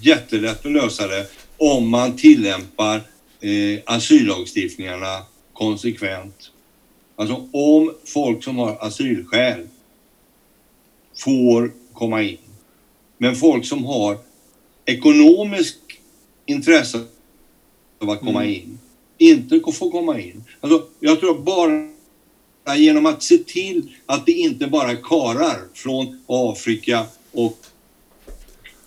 jättelätt 0.00 0.66
att 0.66 0.72
lösa 0.72 1.06
det 1.06 1.26
om 1.56 1.88
man 1.88 2.16
tillämpar 2.16 2.96
eh, 3.40 3.80
asyllagstiftningarna 3.86 5.22
konsekvent. 5.52 6.50
Alltså 7.16 7.48
om 7.52 7.94
folk 8.04 8.44
som 8.44 8.58
har 8.58 8.76
asylskäl 8.80 9.68
får 11.16 11.72
komma 11.92 12.22
in. 12.22 12.38
Men 13.18 13.36
folk 13.36 13.66
som 13.66 13.84
har 13.84 14.18
ekonomisk 14.84 15.76
intresse 16.46 17.04
av 18.00 18.10
att 18.10 18.20
komma 18.20 18.44
Mm. 18.44 18.54
in 18.54 18.78
inte 19.18 19.60
får 19.72 19.90
komma 19.90 20.20
in. 20.20 20.44
Alltså, 20.60 20.86
jag 21.00 21.20
tror 21.20 21.38
bara 21.38 22.76
genom 22.76 23.06
att 23.06 23.22
se 23.22 23.38
till 23.38 23.94
att 24.06 24.26
det 24.26 24.32
inte 24.32 24.66
bara 24.66 24.90
är 24.90 25.02
karar 25.02 25.58
från 25.74 26.22
Afrika 26.26 27.06
och 27.32 27.58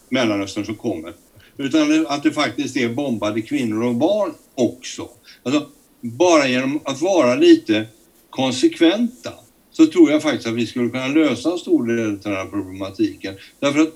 Mellanöstern 0.10 0.66
som 0.66 0.76
kommer. 0.76 1.14
Utan 1.58 2.08
att 2.08 2.24
det 2.24 2.32
faktiskt 2.32 2.78
är 2.78 2.90
bombade 2.90 3.42
kvinnor 3.42 3.84
och 3.84 3.96
barn 3.96 4.34
också. 4.56 5.10
Alltså, 5.44 5.68
bara 6.02 6.48
genom 6.48 6.80
att 6.84 7.02
vara 7.02 7.36
lite 7.36 7.88
konsekventa 8.30 9.34
så 9.78 9.86
tror 9.86 10.12
jag 10.12 10.22
faktiskt 10.22 10.48
att 10.48 10.54
vi 10.54 10.68
skulle 10.68 10.90
kunna 10.90 11.08
lösa 11.08 11.52
en 11.52 11.58
stor 11.58 11.88
del 11.88 12.08
av 12.08 12.20
den 12.20 12.34
här 12.34 12.46
problematiken. 12.46 13.36
Därför 13.60 13.80
att 13.80 13.94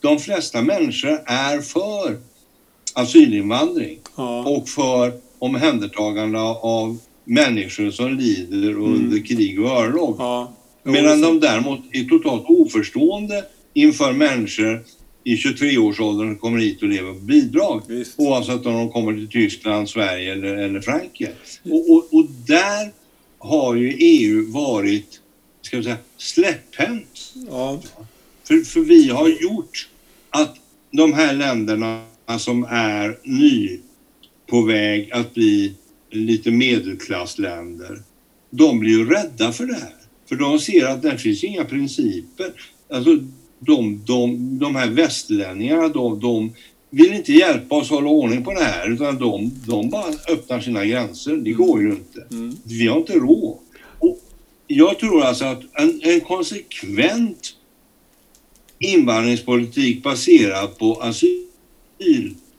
de 0.00 0.18
flesta 0.18 0.62
människor 0.62 1.20
är 1.26 1.60
för 1.60 2.18
asylinvandring 2.94 3.98
Ja. 4.16 4.44
och 4.48 4.68
för 4.68 5.12
omhändertagande 5.38 6.38
av 6.40 6.98
människor 7.24 7.90
som 7.90 8.18
lider 8.18 8.74
under 8.74 9.26
krig 9.26 9.60
och 9.60 9.70
örlog. 9.70 10.16
Ja. 10.18 10.52
Medan 10.82 11.20
de 11.20 11.40
däremot 11.40 11.80
är 11.92 12.04
totalt 12.04 12.44
oförstående 12.46 13.44
inför 13.72 14.12
människor 14.12 14.84
i 15.24 15.36
23-årsåldern 15.36 16.28
som 16.28 16.38
kommer 16.38 16.58
hit 16.58 16.82
och 16.82 16.88
lever 16.88 17.12
på 17.12 17.20
bidrag. 17.20 17.82
Visst. 17.88 18.14
Oavsett 18.18 18.66
om 18.66 18.72
de 18.74 18.90
kommer 18.90 19.12
till 19.12 19.28
Tyskland, 19.28 19.88
Sverige 19.88 20.32
eller, 20.32 20.54
eller 20.56 20.80
Frankrike. 20.80 21.32
Och, 21.64 21.90
och, 21.90 22.14
och 22.14 22.26
där 22.46 22.92
har 23.38 23.74
ju 23.74 23.88
EU 23.98 24.52
varit, 24.52 25.20
ska 25.66 25.76
vi 25.76 25.82
säga, 25.82 25.96
släpphänt. 26.16 27.32
Ja. 27.48 27.82
För, 28.44 28.60
för 28.60 28.80
vi 28.80 29.08
har 29.08 29.28
gjort 29.28 29.88
att 30.30 30.56
de 30.90 31.12
här 31.12 31.32
länderna 31.32 32.04
som 32.38 32.64
är 32.64 33.18
ny 33.22 33.80
på 34.46 34.62
väg 34.62 35.12
att 35.12 35.34
bli 35.34 35.74
lite 36.10 36.50
medelklassländer, 36.50 38.02
de 38.50 38.78
blir 38.78 38.90
ju 38.90 39.10
rädda 39.10 39.52
för 39.52 39.66
det 39.66 39.74
här. 39.74 39.94
För 40.28 40.36
de 40.36 40.58
ser 40.58 40.86
att 40.86 41.02
det 41.02 41.18
finns 41.18 41.44
inga 41.44 41.64
principer. 41.64 42.52
Alltså, 42.90 43.18
de, 43.58 44.04
de, 44.06 44.58
de 44.58 44.76
här 44.76 44.90
västlänningarna, 44.90 45.88
de, 45.88 46.20
de 46.20 46.54
vill 46.90 47.12
inte 47.12 47.32
hjälpa 47.32 47.74
oss 47.74 47.90
hålla 47.90 48.08
ordning 48.08 48.44
på 48.44 48.52
det 48.54 48.64
här 48.64 48.92
utan 48.92 49.18
de, 49.18 49.50
de 49.66 49.90
bara 49.90 50.14
öppnar 50.28 50.60
sina 50.60 50.84
gränser. 50.84 51.36
Det 51.36 51.52
går 51.52 51.82
ju 51.82 51.90
inte. 51.90 52.26
Mm. 52.30 52.56
Vi 52.64 52.86
har 52.86 52.98
inte 52.98 53.12
råd. 53.12 53.58
Jag 54.66 54.98
tror 54.98 55.22
alltså 55.22 55.44
att 55.44 55.62
en, 55.72 56.00
en 56.02 56.20
konsekvent 56.20 57.54
invandringspolitik 58.78 60.02
baserad 60.02 60.78
på 60.78 61.02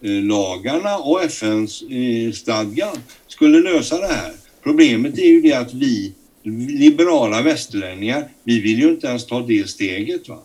asyllagarna 0.02 0.98
och 0.98 1.24
FNs 1.24 1.82
eh, 1.82 2.32
stadgan 2.32 2.98
skulle 3.28 3.60
lösa 3.60 3.98
det 3.98 4.08
här. 4.08 4.34
Problemet 4.64 5.18
är 5.18 5.28
ju 5.28 5.42
det 5.42 5.54
att 5.54 5.74
vi 5.74 6.14
liberala 6.68 7.42
västerlänningar, 7.42 8.30
vi 8.44 8.62
vill 8.62 8.80
ju 8.80 8.90
inte 8.90 9.08
ens 9.08 9.26
ta 9.26 9.42
det 9.42 9.70
steget. 9.70 10.30
Va? 10.30 10.40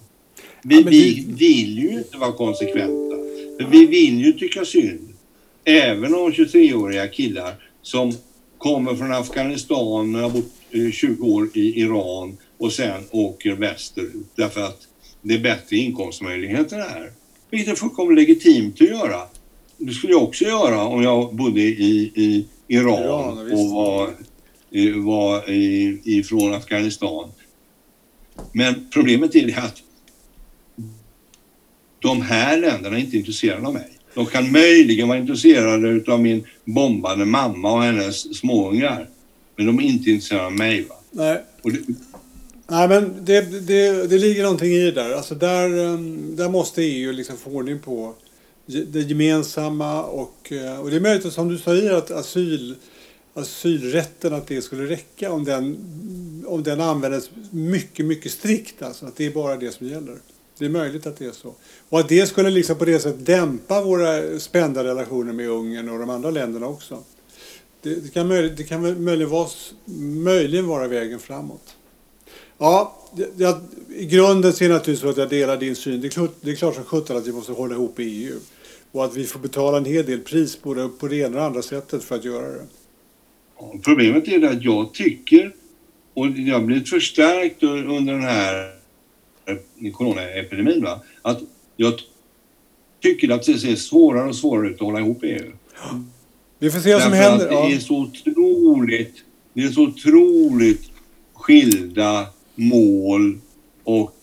Vi, 0.63 0.77
Ja, 0.77 0.83
vi 0.91 1.27
vill 1.29 1.79
ju 1.79 1.89
inte 1.99 2.19
vara 2.19 2.33
konsekventa. 2.33 3.17
Vi 3.71 3.87
vill 3.87 4.21
ju 4.21 4.33
tycka 4.33 4.65
synd. 4.65 5.09
Även 5.65 6.15
om 6.15 6.33
23-åriga 6.33 7.09
killar 7.09 7.55
som 7.83 8.13
kommer 8.59 8.95
från 8.95 9.13
Afghanistan 9.13 10.15
och 10.15 10.21
har 10.21 10.31
bott 10.31 10.60
20 10.93 11.27
år 11.27 11.49
i 11.55 11.81
Iran 11.81 12.37
och 12.59 12.73
sen 12.73 13.03
åker 13.11 13.53
västerut. 13.55 14.27
Därför 14.35 14.61
att 14.61 14.79
det 15.23 15.39
bättre 15.39 15.77
inkomstmöjligheter 15.77 16.79
är. 16.79 17.13
Vilket 17.51 17.73
är 17.73 17.77
fullkomligt 17.77 18.29
legitimt 18.29 18.81
att 18.81 18.89
göra. 18.89 19.23
Det 19.77 19.93
skulle 19.93 20.13
jag 20.13 20.23
också 20.23 20.45
göra 20.45 20.85
om 20.85 21.03
jag 21.03 21.35
bodde 21.35 21.61
i, 21.61 22.13
i 22.15 22.47
Iran 22.69 23.03
Iran, 23.03 23.53
och 23.53 23.71
var, 23.71 24.11
eh, 24.71 24.97
var 24.97 25.51
i, 25.51 26.01
ifrån 26.05 26.55
Afghanistan. 26.55 27.31
Men 28.53 28.89
problemet 28.93 29.35
är 29.35 29.59
att 29.59 29.77
de 31.99 32.23
här 32.23 32.59
länderna 32.59 32.97
är 32.97 33.01
inte 33.01 33.17
intresserade 33.17 33.67
av 33.67 33.73
mig. 33.73 33.89
De 34.15 34.27
kan 34.27 34.53
möjligen 34.53 35.09
vara 35.09 35.19
intresserade 35.19 36.13
av 36.13 36.21
min 36.21 36.47
bombade 36.65 37.25
mamma 37.25 37.73
och 37.73 37.83
hennes 37.83 38.39
småungar. 38.39 39.09
Men 39.61 39.67
de 39.67 39.79
är 39.79 39.83
inte 39.83 40.11
intresserade 40.11 40.47
av 40.47 40.53
mig. 40.53 40.83
Va? 40.83 40.95
Nej, 41.11 41.45
det, 41.63 41.79
Nej, 42.67 42.89
men 42.89 43.25
det, 43.25 43.41
det, 43.67 44.07
det 44.07 44.19
ligger 44.19 44.43
någonting 44.43 44.73
i 44.73 44.85
det 44.85 44.91
där. 44.91 45.13
Alltså 45.13 45.35
där, 45.35 45.79
um, 45.79 46.37
där 46.37 46.49
måste 46.49 46.83
EU 46.83 47.13
liksom 47.13 47.37
få 47.37 47.51
ordning 47.51 47.79
på 47.79 48.15
det 48.67 49.01
gemensamma 49.01 50.03
och, 50.03 50.53
eh, 50.53 50.81
och 50.81 50.91
det 50.91 50.97
är 50.97 51.01
möjligt 51.01 51.33
som 51.33 51.49
du 51.49 51.59
säger 51.59 51.93
att 51.93 52.11
asyl, 52.11 52.75
asylrätten 53.35 54.35
att 54.35 54.47
det 54.47 54.63
skulle 54.63 54.91
räcka 54.91 55.33
om 55.33 55.45
den, 55.45 55.77
om 56.47 56.63
den 56.63 56.81
användes 56.81 57.31
mycket, 57.51 58.07
mycket 58.07 58.33
strikt. 58.33 58.83
Alltså 58.83 59.07
att 59.07 59.17
det 59.17 59.27
är 59.27 59.31
bara 59.31 59.57
det 59.57 59.73
som 59.73 59.87
gäller. 59.87 60.17
Det 60.59 60.65
är 60.65 60.69
möjligt 60.69 61.07
att 61.07 61.17
det 61.17 61.27
är 61.27 61.33
så. 61.33 61.55
Och 61.89 62.01
att 62.01 62.09
det 62.09 62.27
skulle 62.27 62.51
liksom 62.51 62.77
på 62.77 62.85
det 62.85 62.99
sättet 62.99 63.27
dämpa 63.27 63.83
våra 63.83 64.39
spända 64.39 64.85
relationer 64.85 65.33
med 65.33 65.49
Ungern 65.49 65.89
och 65.89 65.99
de 65.99 66.11
andra 66.11 66.31
länderna 66.31 66.67
också. 66.67 67.03
Det, 67.83 67.95
det 67.95 68.15
kan, 68.15 68.29
möjligt, 68.29 68.57
det 68.57 68.65
kan 68.65 69.05
möjligen 69.05 69.31
vara, 69.31 69.49
möjligen 70.25 70.67
vara 70.67 70.89
vägen 70.89 71.19
framåt. 71.19 71.77
Ja, 72.59 72.97
det, 73.13 73.31
jag, 73.37 73.61
i 73.95 74.07
grunden 74.07 74.53
ser 74.53 74.65
jag 74.65 74.73
naturligtvis 74.73 75.11
att 75.11 75.17
jag 75.17 75.29
delar 75.29 75.57
din 75.57 75.77
syn. 75.77 76.01
Det 76.01 76.07
är 76.07 76.11
klart, 76.11 76.35
det 76.41 76.51
är 76.51 76.55
klart 76.55 76.75
som 76.75 76.85
sjutton 76.85 77.17
att 77.17 77.27
vi 77.27 77.33
måste 77.33 77.53
hålla 77.53 77.75
ihop 77.75 78.01
i 78.01 78.03
EU. 78.03 78.37
Och 78.93 79.05
att 79.05 79.17
vi 79.17 79.25
får 79.25 79.41
betala 79.41 79.77
en 79.77 79.85
hel 79.85 80.07
del 80.07 80.21
pris 80.21 80.63
både 80.63 80.89
på 80.89 81.09
det 81.09 81.17
ena 81.17 81.39
och 81.39 81.45
andra 81.45 81.63
sättet 81.63 82.05
för 82.05 82.15
att 82.17 82.25
göra 82.25 82.49
det. 82.49 82.67
Problemet 83.83 84.29
är 84.29 84.45
att 84.45 84.65
jag 84.65 84.95
tycker, 84.95 85.55
och 86.15 86.31
det 86.31 86.51
har 86.51 86.61
blivit 86.61 86.89
förstärkt 86.89 87.63
under 87.63 88.13
den 88.13 88.23
här 88.23 88.75
eh, 89.47 89.93
coronaepidemin, 89.93 90.83
va? 90.83 91.01
att 91.23 91.41
jag 91.77 91.95
tycker 93.03 93.31
att 93.31 93.43
det 93.43 93.59
ser 93.59 93.77
svårare 93.77 94.29
och 94.29 94.37
svårare 94.37 94.69
ut 94.69 94.75
att 94.75 94.81
hålla 94.81 95.01
ihop 95.01 95.19
EU. 95.23 95.53
Vi 96.63 96.71
får 96.71 96.81
se 96.81 96.93
vad 96.95 97.03
som 97.03 97.13
händer. 97.13 97.49
det 97.49 97.55
Ja. 97.55 97.71
är 97.71 97.79
så 97.79 97.97
otroligt, 97.97 99.15
det 99.55 99.63
är 99.63 99.69
så 99.69 99.83
otroligt 99.83 100.83
skilda 101.35 102.27
mål 102.55 103.39
och 103.85 104.17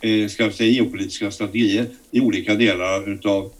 eh, 0.00 0.28
ska 0.28 0.42
jag 0.42 0.54
säga, 0.54 0.70
geopolitiska 0.70 1.30
strategier 1.30 1.86
i 2.10 2.20
olika 2.20 2.54
delar 2.54 3.08
utav 3.10 3.52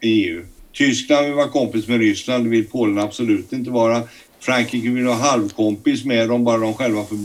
EU. 0.00 0.44
Tyskland 0.72 1.26
vill 1.26 1.34
vara 1.34 1.48
kompis 1.48 1.88
med 1.88 1.98
Ryssland, 2.00 2.44
det 2.44 2.50
vill 2.50 2.66
Polen 2.66 2.98
absolut 2.98 3.52
inte 3.52 3.70
vara. 3.70 4.02
Frankrike 4.40 4.88
vill 4.90 5.06
ha 5.06 5.14
halvkompis 5.14 6.04
med 6.04 6.28
dem, 6.28 6.44
bara 6.44 6.58
de 6.58 6.74
själva 6.74 7.04
får 7.04 7.18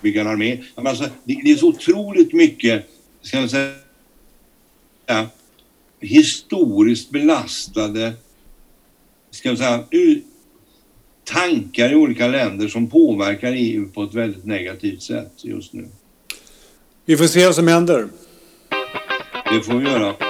bygga 0.00 0.20
en 0.20 0.26
armé. 0.26 0.58
Men 0.76 0.86
alltså, 0.86 1.04
det, 1.24 1.40
det 1.44 1.50
är 1.50 1.56
så 1.56 1.68
otroligt 1.68 2.32
mycket, 2.32 2.86
ska 3.22 3.40
jag 3.40 3.50
säga, 3.50 3.74
historiskt 6.00 7.10
belastade 7.10 8.12
ska 9.30 9.56
säga, 9.56 9.84
tankar 11.24 11.92
i 11.92 11.94
olika 11.94 12.28
länder 12.28 12.68
som 12.68 12.90
påverkar 12.90 13.52
EU 13.52 13.88
på 13.88 14.02
ett 14.02 14.14
väldigt 14.14 14.44
negativt 14.44 15.02
sätt 15.02 15.32
just 15.36 15.72
nu. 15.72 15.88
Vi 17.04 17.16
får 17.16 17.24
se 17.24 17.46
vad 17.46 17.54
som 17.54 17.68
händer. 17.68 18.08
Det 19.52 19.62
får 19.62 19.74
vi 19.74 19.84
göra. 19.84 20.29